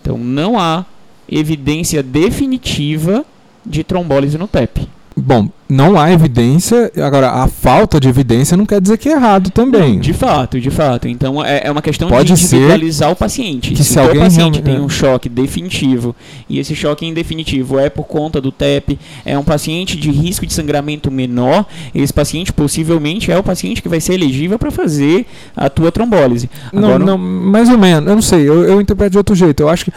Então, 0.00 0.16
não 0.16 0.56
há 0.56 0.86
evidência 1.30 2.02
definitiva 2.02 3.24
de 3.64 3.84
trombólise 3.84 4.36
no 4.36 4.48
TEP. 4.48 4.88
Bom, 5.16 5.48
não 5.68 5.98
há 5.98 6.10
evidência, 6.10 6.90
agora 6.96 7.30
a 7.30 7.46
falta 7.46 8.00
de 8.00 8.08
evidência 8.08 8.56
não 8.56 8.64
quer 8.64 8.80
dizer 8.80 8.96
que 8.96 9.08
é 9.08 9.12
errado 9.12 9.50
também. 9.50 9.94
Não, 9.94 10.00
de 10.00 10.14
fato, 10.14 10.58
de 10.58 10.70
fato. 10.70 11.06
Então 11.08 11.44
é, 11.44 11.62
é 11.64 11.70
uma 11.70 11.82
questão 11.82 12.08
Pode 12.08 12.32
de 12.32 12.32
individualizar 12.32 13.10
o 13.10 13.16
paciente. 13.16 13.74
Que 13.74 13.84
se, 13.84 13.92
se 13.92 13.98
alguém 13.98 14.18
o 14.18 14.24
paciente 14.24 14.62
tem 14.62 14.80
um 14.80 14.88
choque 14.88 15.28
definitivo 15.28 16.16
e 16.48 16.58
esse 16.58 16.74
choque 16.74 17.04
em 17.04 17.12
definitivo 17.12 17.78
é 17.78 17.90
por 17.90 18.04
conta 18.04 18.40
do 18.40 18.50
TEP, 18.50 18.98
é 19.24 19.38
um 19.38 19.44
paciente 19.44 19.96
de 19.96 20.10
risco 20.10 20.46
de 20.46 20.54
sangramento 20.54 21.10
menor, 21.10 21.66
esse 21.94 22.12
paciente 22.12 22.52
possivelmente 22.52 23.30
é 23.30 23.38
o 23.38 23.42
paciente 23.42 23.82
que 23.82 23.88
vai 23.88 24.00
ser 24.00 24.14
elegível 24.14 24.58
para 24.58 24.70
fazer 24.70 25.26
a 25.54 25.68
tua 25.68 25.92
trombólise. 25.92 26.48
Agora, 26.72 26.98
não, 26.98 27.16
não, 27.16 27.18
mais 27.18 27.68
ou 27.68 27.76
menos, 27.76 28.08
eu 28.08 28.14
não 28.14 28.22
sei, 28.22 28.48
eu, 28.48 28.64
eu 28.64 28.80
interpreto 28.80 29.12
de 29.12 29.18
outro 29.18 29.34
jeito. 29.34 29.62
Eu 29.62 29.68
acho 29.68 29.84
que 29.84 29.92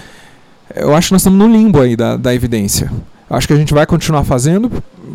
eu 0.76 0.96
acho 0.96 1.08
que 1.08 1.14
nós 1.14 1.22
estamos 1.22 1.40
no 1.40 1.48
limbo 1.48 1.80
aí 1.82 1.96
da, 1.96 2.18
da 2.18 2.34
evidência. 2.34 2.92
Acho 3.30 3.48
que 3.48 3.54
a 3.54 3.58
gente 3.58 3.74
vai 3.74 3.86
continuar 3.86 4.24
fazendo 4.24 4.72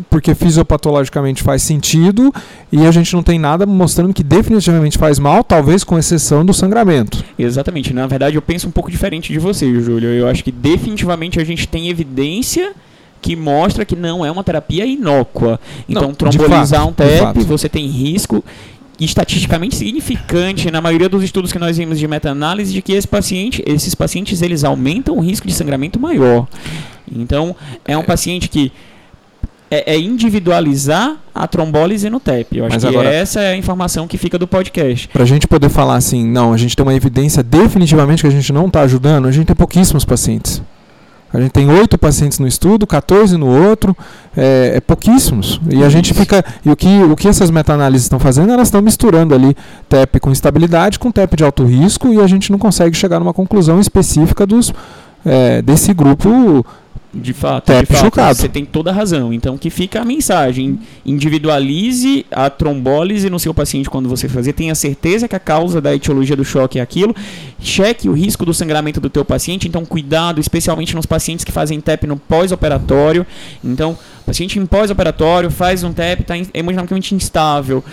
porque 0.09 0.33
fisiopatologicamente 0.35 1.43
faz 1.43 1.61
sentido 1.61 2.33
e 2.71 2.85
a 2.85 2.91
gente 2.91 3.13
não 3.13 3.23
tem 3.23 3.39
nada 3.39 3.65
mostrando 3.65 4.13
que 4.13 4.23
definitivamente 4.23 4.97
faz 4.97 5.19
mal, 5.19 5.43
talvez 5.43 5.83
com 5.83 5.97
exceção 5.97 6.45
do 6.45 6.53
sangramento. 6.53 7.23
Exatamente. 7.37 7.93
Na 7.93 8.07
verdade, 8.07 8.35
eu 8.35 8.41
penso 8.41 8.67
um 8.67 8.71
pouco 8.71 8.89
diferente 8.91 9.31
de 9.31 9.39
você, 9.39 9.65
Júlio. 9.81 10.09
Eu 10.09 10.27
acho 10.27 10.43
que 10.43 10.51
definitivamente 10.51 11.39
a 11.39 11.43
gente 11.43 11.67
tem 11.67 11.89
evidência 11.89 12.73
que 13.21 13.35
mostra 13.35 13.85
que 13.85 13.95
não 13.95 14.25
é 14.25 14.31
uma 14.31 14.43
terapia 14.43 14.85
inócua. 14.85 15.59
Então, 15.87 16.03
não, 16.03 16.13
trombolizar 16.13 16.81
fato, 16.81 16.89
um 16.89 16.93
TEP, 16.93 17.43
você 17.43 17.69
tem 17.69 17.85
risco 17.87 18.43
estatisticamente 18.99 19.75
significante 19.75 20.69
na 20.69 20.81
maioria 20.81 21.07
dos 21.07 21.23
estudos 21.23 21.51
que 21.51 21.59
nós 21.59 21.77
vimos 21.77 21.97
de 21.97 22.07
meta-análise 22.07 22.73
de 22.73 22.81
que 22.81 22.93
esse 22.93 23.07
paciente, 23.07 23.63
esses 23.65 23.95
pacientes 23.95 24.41
eles 24.41 24.63
aumentam 24.63 25.17
o 25.17 25.19
risco 25.21 25.47
de 25.47 25.53
sangramento 25.53 25.99
maior. 25.99 26.47
Então, 27.11 27.55
é 27.85 27.97
um 27.97 28.03
paciente 28.03 28.49
que 28.49 28.71
é, 29.71 29.93
é 29.93 29.99
individualizar 29.99 31.17
a 31.33 31.47
trombólise 31.47 32.09
no 32.09 32.19
TEP. 32.19 32.57
Eu 32.57 32.65
acho 32.65 32.75
Mas 32.75 32.83
que 32.83 32.89
agora, 32.89 33.09
essa 33.09 33.39
é 33.39 33.53
a 33.53 33.55
informação 33.55 34.07
que 34.07 34.17
fica 34.17 34.37
do 34.37 34.47
podcast. 34.47 35.07
Para 35.07 35.23
a 35.23 35.27
gente 35.27 35.47
poder 35.47 35.69
falar 35.69 35.95
assim, 35.95 36.25
não, 36.25 36.53
a 36.53 36.57
gente 36.57 36.75
tem 36.75 36.83
uma 36.83 36.93
evidência 36.93 37.43
definitivamente 37.43 38.21
que 38.21 38.27
a 38.27 38.31
gente 38.31 38.51
não 38.51 38.67
está 38.67 38.81
ajudando, 38.81 39.27
a 39.27 39.31
gente 39.31 39.45
tem 39.45 39.55
pouquíssimos 39.55 40.03
pacientes. 40.03 40.61
A 41.33 41.39
gente 41.39 41.51
tem 41.51 41.69
oito 41.69 41.97
pacientes 41.97 42.39
no 42.39 42.47
estudo, 42.47 42.87
14 42.87 43.37
no 43.37 43.47
outro, 43.47 43.95
é, 44.35 44.73
é 44.75 44.79
pouquíssimos. 44.79 45.61
E 45.69 45.83
a 45.83 45.89
gente 45.89 46.13
fica. 46.13 46.43
E 46.65 46.71
o 46.71 46.75
que, 46.75 47.03
o 47.03 47.15
que 47.15 47.27
essas 47.27 47.51
meta-análises 47.51 48.05
estão 48.05 48.19
fazendo? 48.19 48.51
Elas 48.51 48.67
estão 48.67 48.81
misturando 48.81 49.35
ali 49.35 49.55
TEP 49.87 50.19
com 50.19 50.31
estabilidade 50.31 50.97
com 50.97 51.11
TEP 51.11 51.35
de 51.35 51.43
alto 51.43 51.63
risco 51.65 52.13
e 52.13 52.19
a 52.19 52.27
gente 52.27 52.51
não 52.51 52.57
consegue 52.57 52.95
chegar 52.95 53.19
numa 53.19 53.33
conclusão 53.33 53.79
específica 53.79 54.45
dos, 54.45 54.73
é, 55.25 55.61
desse 55.61 55.93
grupo 55.93 56.65
de 57.11 57.33
fato, 57.33 57.73
de 57.73 57.85
fato 57.87 58.35
você 58.35 58.47
tem 58.47 58.63
toda 58.63 58.91
a 58.91 58.93
razão. 58.93 59.33
Então, 59.33 59.57
que 59.57 59.69
fica 59.69 60.01
a 60.01 60.05
mensagem: 60.05 60.79
individualize 61.03 62.25
a 62.29 62.49
trombólise 62.49 63.29
no 63.29 63.39
seu 63.39 63.51
paciente 63.53 63.89
quando 63.89 64.07
você 64.07 64.29
fazer, 64.29 64.53
tenha 64.53 64.75
certeza 64.75 65.27
que 65.27 65.35
a 65.35 65.39
causa 65.39 65.81
da 65.81 65.93
etiologia 65.93 66.35
do 66.35 66.45
choque 66.45 66.77
é 66.77 66.81
aquilo, 66.81 67.15
cheque 67.59 68.07
o 68.07 68.13
risco 68.13 68.45
do 68.45 68.53
sangramento 68.53 68.99
do 68.99 69.09
teu 69.09 69.25
paciente. 69.25 69.67
Então, 69.67 69.83
cuidado, 69.85 70.39
especialmente 70.39 70.95
nos 70.95 71.07
pacientes 71.07 71.43
que 71.43 71.51
fazem 71.51 71.81
TEP 71.81 72.05
no 72.05 72.15
pós-operatório. 72.15 73.25
Então, 73.63 73.97
paciente 74.23 74.59
em 74.59 74.65
pós-operatório 74.65 75.49
faz 75.49 75.83
um 75.83 75.91
TEP, 75.91 76.21
está 76.21 76.35
hemodinamicamente 76.53 77.15
instável 77.15 77.83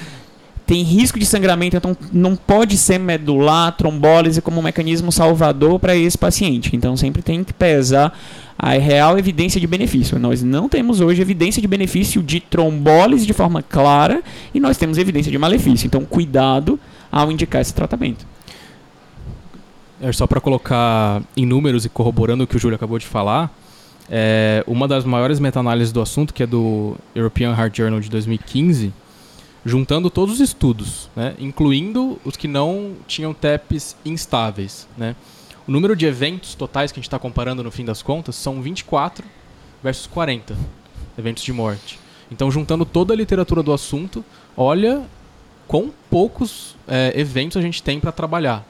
tem 0.66 0.82
risco 0.82 1.16
de 1.16 1.24
sangramento, 1.24 1.76
então 1.76 1.96
não 2.12 2.34
pode 2.34 2.76
ser 2.76 2.98
medular, 2.98 3.70
trombólise 3.76 4.42
como 4.42 4.58
um 4.58 4.62
mecanismo 4.64 5.12
salvador 5.12 5.78
para 5.78 5.94
esse 5.94 6.18
paciente. 6.18 6.74
Então 6.74 6.96
sempre 6.96 7.22
tem 7.22 7.44
que 7.44 7.52
pesar 7.52 8.12
a 8.58 8.70
real 8.72 9.18
evidência 9.18 9.60
de 9.60 9.66
benefício. 9.66 10.18
Nós 10.18 10.42
não 10.42 10.68
temos 10.68 11.00
hoje 11.00 11.20
evidência 11.20 11.60
de 11.60 11.68
benefício 11.68 12.22
de 12.22 12.40
trombólise 12.40 13.26
de 13.26 13.32
forma 13.32 13.62
clara 13.62 14.22
e 14.54 14.60
nós 14.60 14.76
temos 14.76 14.98
evidência 14.98 15.30
de 15.30 15.38
malefício. 15.38 15.86
Então 15.86 16.04
cuidado 16.04 16.78
ao 17.10 17.30
indicar 17.30 17.60
esse 17.60 17.74
tratamento. 17.74 18.26
É 20.00 20.12
só 20.12 20.26
para 20.26 20.40
colocar 20.40 21.22
em 21.36 21.46
números 21.46 21.84
e 21.84 21.88
corroborando 21.88 22.44
o 22.44 22.46
que 22.46 22.56
o 22.56 22.58
Júlio 22.58 22.76
acabou 22.76 22.98
de 22.98 23.06
falar, 23.06 23.50
é, 24.08 24.62
uma 24.66 24.86
das 24.86 25.04
maiores 25.04 25.40
meta-análises 25.40 25.92
do 25.92 26.00
assunto, 26.00 26.32
que 26.32 26.42
é 26.42 26.46
do 26.46 26.96
European 27.14 27.56
Heart 27.56 27.78
Journal 27.78 28.00
de 28.00 28.10
2015, 28.10 28.92
juntando 29.64 30.10
todos 30.10 30.34
os 30.34 30.40
estudos, 30.40 31.10
né, 31.16 31.34
incluindo 31.38 32.18
os 32.24 32.36
que 32.36 32.46
não 32.46 32.92
tinham 33.06 33.34
TEPs 33.34 33.96
instáveis. 34.04 34.86
Né. 34.96 35.16
O 35.66 35.72
número 35.72 35.96
de 35.96 36.06
eventos 36.06 36.54
totais 36.54 36.92
que 36.92 36.98
a 36.98 37.00
gente 37.00 37.08
está 37.08 37.18
comparando 37.18 37.62
no 37.62 37.72
fim 37.72 37.84
das 37.84 38.00
contas 38.00 38.36
são 38.36 38.62
24 38.62 39.24
versus 39.82 40.06
40 40.06 40.56
eventos 41.18 41.42
de 41.42 41.52
morte. 41.52 41.98
Então, 42.30 42.50
juntando 42.50 42.84
toda 42.84 43.12
a 43.12 43.16
literatura 43.16 43.64
do 43.64 43.72
assunto, 43.72 44.24
olha 44.56 45.02
quão 45.66 45.92
poucos 46.08 46.76
é, 46.86 47.12
eventos 47.16 47.56
a 47.56 47.60
gente 47.60 47.82
tem 47.82 47.98
para 47.98 48.12
trabalhar, 48.12 48.64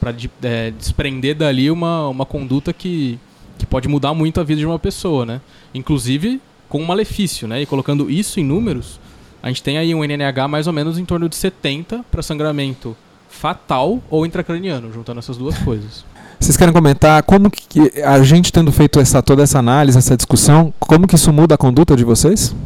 para 0.00 0.10
de, 0.10 0.28
é, 0.42 0.72
desprender 0.72 1.36
dali 1.36 1.70
uma, 1.70 2.08
uma 2.08 2.26
conduta 2.26 2.72
que, 2.72 3.16
que 3.56 3.66
pode 3.66 3.86
mudar 3.86 4.12
muito 4.12 4.40
a 4.40 4.44
vida 4.44 4.58
de 4.58 4.66
uma 4.66 4.78
pessoa, 4.78 5.24
né? 5.24 5.40
Inclusive 5.72 6.40
com 6.68 6.80
um 6.80 6.86
malefício, 6.86 7.46
né? 7.46 7.62
E 7.62 7.66
colocando 7.66 8.10
isso 8.10 8.40
em 8.40 8.44
números, 8.44 8.98
a 9.40 9.48
gente 9.48 9.62
tem 9.62 9.78
aí 9.78 9.94
um 9.94 10.04
NNH 10.04 10.48
mais 10.48 10.66
ou 10.66 10.72
menos 10.72 10.98
em 10.98 11.04
torno 11.04 11.28
de 11.28 11.36
70 11.36 12.04
para 12.10 12.22
sangramento 12.22 12.96
fatal 13.28 14.02
ou 14.10 14.26
intracraniano, 14.26 14.92
juntando 14.92 15.20
essas 15.20 15.36
duas 15.36 15.56
coisas. 15.58 16.04
Vocês 16.40 16.56
querem 16.56 16.72
comentar 16.72 17.22
como 17.22 17.50
que 17.50 17.92
a 18.02 18.22
gente 18.22 18.50
tendo 18.50 18.72
feito 18.72 18.98
essa, 18.98 19.22
toda 19.22 19.42
essa 19.42 19.58
análise, 19.58 19.98
essa 19.98 20.16
discussão, 20.16 20.72
como 20.80 21.06
que 21.06 21.14
isso 21.14 21.30
muda 21.32 21.54
a 21.54 21.58
conduta 21.58 21.94
de 21.94 22.02
vocês? 22.02 22.56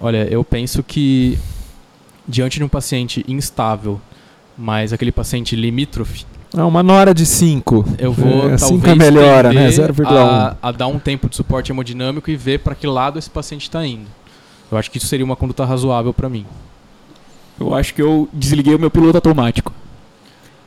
Olha, 0.00 0.26
eu 0.30 0.42
penso 0.42 0.82
que 0.82 1.38
diante 2.26 2.58
de 2.58 2.64
um 2.64 2.68
paciente 2.68 3.22
instável, 3.28 4.00
mas 4.56 4.92
aquele 4.92 5.12
paciente 5.12 5.54
limítrofe, 5.54 6.24
é 6.56 6.62
uma 6.64 6.82
nora 6.82 7.14
de 7.14 7.24
5. 7.24 7.84
Eu 7.96 8.12
vou 8.12 8.50
é, 8.50 8.56
talvez 8.56 8.84
é 8.84 8.94
melhora, 8.96 9.52
né? 9.52 9.68
0,1 9.68 10.04
a, 10.08 10.56
a 10.60 10.72
dar 10.72 10.88
um 10.88 10.98
tempo 10.98 11.28
de 11.28 11.36
suporte 11.36 11.70
hemodinâmico 11.70 12.28
e 12.28 12.34
ver 12.34 12.58
para 12.58 12.74
que 12.74 12.88
lado 12.88 13.20
esse 13.20 13.30
paciente 13.30 13.62
está 13.62 13.86
indo. 13.86 14.06
Eu 14.70 14.76
acho 14.76 14.90
que 14.90 14.98
isso 14.98 15.06
seria 15.06 15.24
uma 15.24 15.36
conduta 15.36 15.64
razoável 15.64 16.12
para 16.12 16.28
mim. 16.28 16.44
Eu 17.58 17.72
acho 17.74 17.94
que 17.94 18.02
eu 18.02 18.28
desliguei 18.32 18.74
o 18.74 18.80
meu 18.80 18.90
piloto 18.90 19.16
automático. 19.18 19.72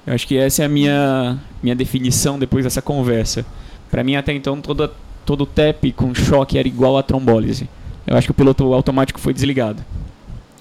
Eu 0.06 0.14
acho 0.14 0.28
que 0.28 0.38
essa 0.38 0.64
é 0.64 0.66
a 0.66 0.70
minha, 0.70 1.38
minha 1.62 1.76
definição 1.76 2.38
depois 2.38 2.64
dessa 2.64 2.82
conversa. 2.82 3.46
Para 3.90 4.04
mim, 4.04 4.16
até 4.16 4.34
então, 4.34 4.60
toda, 4.60 4.92
todo 5.26 5.46
TEP 5.46 5.94
com 5.94 6.14
choque 6.14 6.58
era 6.58 6.68
igual 6.68 6.98
a 6.98 7.04
trombólise. 7.04 7.70
Eu 8.06 8.18
acho 8.18 8.28
que 8.28 8.32
o 8.32 8.36
piloto 8.36 8.74
automático 8.74 9.20
foi 9.20 9.34
desligado. 9.34 9.84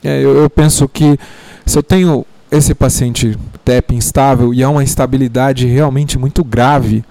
É, 0.04 0.20
eu, 0.20 0.36
eu 0.36 0.50
penso 0.50 0.88
que 0.88 1.18
se 1.66 1.76
eu 1.76 1.82
tenho 1.82 2.24
esse 2.50 2.74
paciente 2.74 3.36
TEP 3.64 3.94
instável 3.94 4.52
e 4.52 4.62
há 4.62 4.68
uma 4.68 4.82
instabilidade 4.82 5.66
realmente 5.66 6.18
muito 6.18 6.44
grave, 6.44 7.04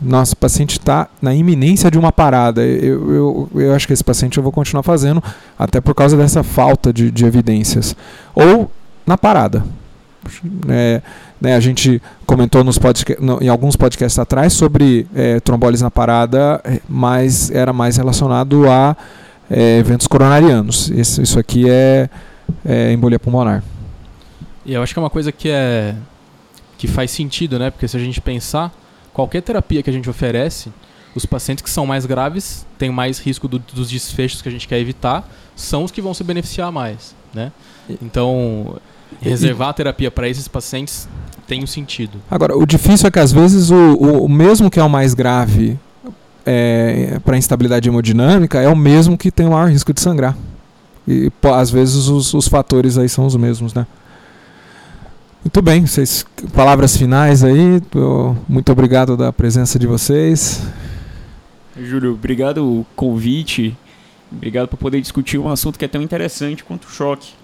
nosso 0.00 0.36
paciente 0.36 0.78
está 0.78 1.08
na 1.20 1.34
iminência 1.34 1.90
de 1.90 1.98
uma 1.98 2.12
parada. 2.12 2.62
Eu, 2.62 3.12
eu, 3.12 3.50
eu 3.54 3.74
acho 3.74 3.86
que 3.86 3.92
esse 3.92 4.04
paciente 4.04 4.36
eu 4.36 4.42
vou 4.42 4.52
continuar 4.52 4.82
fazendo, 4.82 5.22
até 5.58 5.80
por 5.80 5.94
causa 5.94 6.16
dessa 6.16 6.42
falta 6.42 6.92
de, 6.92 7.10
de 7.10 7.24
evidências. 7.24 7.96
Ou 8.34 8.70
na 9.06 9.18
parada. 9.18 9.64
É, 10.68 11.02
né, 11.40 11.54
a 11.54 11.60
gente 11.60 12.00
comentou 12.26 12.64
nos 12.64 12.78
no, 13.20 13.42
em 13.42 13.48
alguns 13.48 13.76
podcasts 13.76 14.18
atrás 14.18 14.52
sobre 14.52 15.06
é, 15.14 15.40
trombólise 15.40 15.82
na 15.82 15.90
parada, 15.90 16.60
é, 16.64 16.80
mas 16.88 17.50
era 17.50 17.72
mais 17.72 17.96
relacionado 17.96 18.68
a 18.68 18.96
é, 19.50 19.78
eventos 19.78 20.06
coronarianos. 20.06 20.88
Isso, 20.90 21.22
isso 21.22 21.38
aqui 21.38 21.68
é, 21.68 22.08
é 22.64 22.92
embolia 22.92 23.18
pulmonar. 23.18 23.62
E 24.64 24.72
eu 24.72 24.82
acho 24.82 24.94
que 24.94 24.98
é 24.98 25.02
uma 25.02 25.10
coisa 25.10 25.30
que 25.30 25.48
é 25.48 25.94
que 26.76 26.88
faz 26.88 27.10
sentido, 27.10 27.58
né? 27.58 27.70
Porque 27.70 27.86
se 27.86 27.96
a 27.96 28.00
gente 28.00 28.20
pensar, 28.20 28.72
qualquer 29.12 29.40
terapia 29.40 29.82
que 29.82 29.88
a 29.88 29.92
gente 29.92 30.10
oferece, 30.10 30.70
os 31.14 31.24
pacientes 31.24 31.62
que 31.62 31.70
são 31.70 31.86
mais 31.86 32.04
graves 32.04 32.66
têm 32.76 32.90
mais 32.90 33.18
risco 33.18 33.46
do, 33.46 33.58
dos 33.58 33.88
desfechos 33.88 34.42
que 34.42 34.48
a 34.48 34.52
gente 34.52 34.66
quer 34.66 34.78
evitar, 34.78 35.28
são 35.54 35.84
os 35.84 35.90
que 35.90 36.02
vão 36.02 36.12
se 36.12 36.24
beneficiar 36.24 36.72
mais, 36.72 37.14
né? 37.32 37.52
Então, 38.02 38.76
reservar 39.20 39.68
a 39.68 39.72
terapia 39.72 40.10
para 40.10 40.28
esses 40.28 40.48
pacientes 40.48 41.08
tem 41.46 41.62
um 41.62 41.66
sentido. 41.66 42.20
Agora, 42.30 42.56
o 42.56 42.66
difícil 42.66 43.06
é 43.06 43.10
que 43.10 43.18
às 43.18 43.32
vezes 43.32 43.70
o, 43.70 43.74
o, 43.74 44.24
o 44.24 44.28
mesmo 44.28 44.70
que 44.70 44.80
é 44.80 44.82
o 44.82 44.88
mais 44.88 45.14
grave 45.14 45.78
é, 46.44 47.18
para 47.24 47.36
instabilidade 47.36 47.88
hemodinâmica 47.88 48.60
é 48.60 48.68
o 48.68 48.76
mesmo 48.76 49.16
que 49.16 49.30
tem 49.30 49.46
o 49.46 49.50
maior 49.50 49.70
risco 49.70 49.92
de 49.92 50.00
sangrar. 50.00 50.36
E 51.06 51.30
às 51.54 51.70
vezes 51.70 52.08
os, 52.08 52.32
os 52.32 52.48
fatores 52.48 52.96
aí 52.96 53.08
são 53.08 53.26
os 53.26 53.36
mesmos, 53.36 53.74
né? 53.74 53.86
Muito 55.44 55.60
bem, 55.60 55.86
vocês, 55.86 56.24
palavras 56.54 56.96
finais 56.96 57.44
aí. 57.44 57.82
Muito 58.48 58.72
obrigado 58.72 59.14
da 59.14 59.30
presença 59.30 59.78
de 59.78 59.86
vocês. 59.86 60.62
Júlio, 61.78 62.12
obrigado 62.12 62.64
o 62.64 62.86
convite. 62.96 63.76
Obrigado 64.32 64.68
por 64.68 64.78
poder 64.78 65.00
discutir 65.02 65.38
um 65.38 65.50
assunto 65.50 65.78
que 65.78 65.84
é 65.84 65.88
tão 65.88 66.00
interessante 66.00 66.64
quanto 66.64 66.86
o 66.86 66.90
choque. 66.90 67.34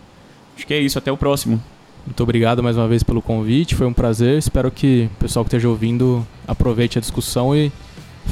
Acho 0.61 0.67
que 0.67 0.75
é 0.75 0.79
isso, 0.79 0.99
até 0.99 1.11
o 1.11 1.17
próximo. 1.17 1.59
Muito 2.05 2.23
obrigado 2.23 2.63
mais 2.63 2.77
uma 2.77 2.87
vez 2.87 3.03
pelo 3.03 3.23
convite, 3.23 3.75
foi 3.75 3.87
um 3.87 3.95
prazer. 3.95 4.37
Espero 4.37 4.71
que 4.71 5.09
o 5.17 5.19
pessoal 5.19 5.43
que 5.43 5.49
esteja 5.49 5.67
ouvindo 5.71 6.23
aproveite 6.47 6.99
a 6.99 7.01
discussão 7.01 7.57
e 7.57 7.73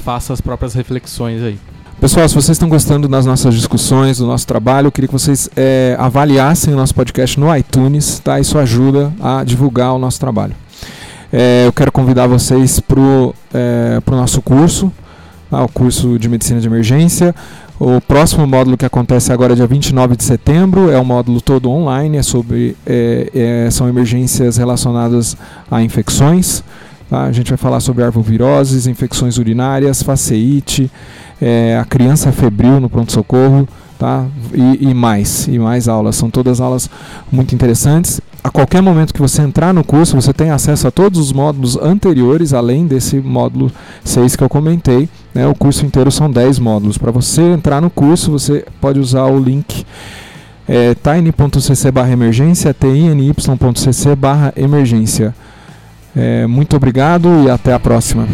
faça 0.04 0.34
as 0.34 0.38
próprias 0.38 0.74
reflexões 0.74 1.42
aí. 1.42 1.58
Pessoal, 1.98 2.28
se 2.28 2.34
vocês 2.34 2.56
estão 2.56 2.68
gostando 2.68 3.08
das 3.08 3.24
nossas 3.24 3.54
discussões, 3.54 4.18
do 4.18 4.26
nosso 4.26 4.46
trabalho, 4.46 4.88
eu 4.88 4.92
queria 4.92 5.08
que 5.08 5.12
vocês 5.14 5.48
é, 5.56 5.96
avaliassem 5.98 6.74
o 6.74 6.76
nosso 6.76 6.94
podcast 6.94 7.40
no 7.40 7.56
iTunes, 7.56 8.18
tá? 8.18 8.38
Isso 8.38 8.58
ajuda 8.58 9.10
a 9.22 9.42
divulgar 9.42 9.94
o 9.94 9.98
nosso 9.98 10.20
trabalho. 10.20 10.54
É, 11.32 11.64
eu 11.66 11.72
quero 11.72 11.90
convidar 11.90 12.26
vocês 12.26 12.78
para 12.78 13.00
o 13.00 13.34
é, 13.54 14.02
nosso 14.10 14.42
curso, 14.42 14.92
tá? 15.50 15.64
o 15.64 15.68
curso 15.68 16.18
de 16.18 16.28
Medicina 16.28 16.60
de 16.60 16.66
Emergência. 16.66 17.34
O 17.80 18.00
próximo 18.00 18.44
módulo 18.44 18.76
que 18.76 18.84
acontece 18.84 19.32
agora, 19.32 19.54
dia 19.54 19.66
29 19.66 20.16
de 20.16 20.24
setembro, 20.24 20.90
é 20.90 20.98
um 20.98 21.04
módulo 21.04 21.40
todo 21.40 21.70
online, 21.70 22.16
é 22.16 22.22
sobre, 22.22 22.76
é, 22.84 23.30
é, 23.66 23.70
são 23.70 23.88
emergências 23.88 24.56
relacionadas 24.56 25.36
a 25.70 25.80
infecções. 25.80 26.64
Tá? 27.08 27.22
A 27.22 27.32
gente 27.32 27.50
vai 27.50 27.56
falar 27.56 27.78
sobre 27.78 28.02
arboviroses, 28.02 28.88
infecções 28.88 29.38
urinárias, 29.38 30.02
faceite, 30.02 30.90
é, 31.40 31.78
a 31.80 31.84
criança 31.84 32.32
febril 32.32 32.80
no 32.80 32.90
pronto-socorro, 32.90 33.68
tá? 33.96 34.26
E, 34.52 34.90
e, 34.90 34.92
mais, 34.94 35.46
e 35.46 35.56
mais 35.56 35.86
aulas. 35.86 36.16
São 36.16 36.30
todas 36.30 36.60
aulas 36.60 36.90
muito 37.30 37.54
interessantes. 37.54 38.20
A 38.42 38.50
qualquer 38.50 38.82
momento 38.82 39.14
que 39.14 39.20
você 39.20 39.42
entrar 39.42 39.72
no 39.72 39.84
curso, 39.84 40.16
você 40.16 40.32
tem 40.32 40.50
acesso 40.50 40.88
a 40.88 40.90
todos 40.90 41.18
os 41.20 41.32
módulos 41.32 41.76
anteriores, 41.76 42.52
além 42.52 42.86
desse 42.86 43.20
módulo 43.20 43.70
6 44.04 44.34
que 44.34 44.42
eu 44.42 44.48
comentei. 44.48 45.08
Né? 45.38 45.46
O 45.46 45.54
curso 45.54 45.86
inteiro 45.86 46.10
são 46.10 46.28
10 46.28 46.58
módulos. 46.58 46.98
Para 46.98 47.12
você 47.12 47.40
entrar 47.42 47.80
no 47.80 47.88
curso, 47.88 48.32
você 48.32 48.66
pode 48.80 48.98
usar 48.98 49.26
o 49.26 49.38
link 49.38 49.86
é, 50.66 50.96
tiny.cc 50.96 51.92
barra 51.92 52.10
emergência, 52.10 52.74
tiny.cc 52.74 54.16
barra 54.16 54.52
emergência. 54.56 55.32
É, 56.16 56.44
muito 56.48 56.74
obrigado 56.74 57.28
e 57.44 57.50
até 57.50 57.72
a 57.72 57.78
próxima. 57.78 58.26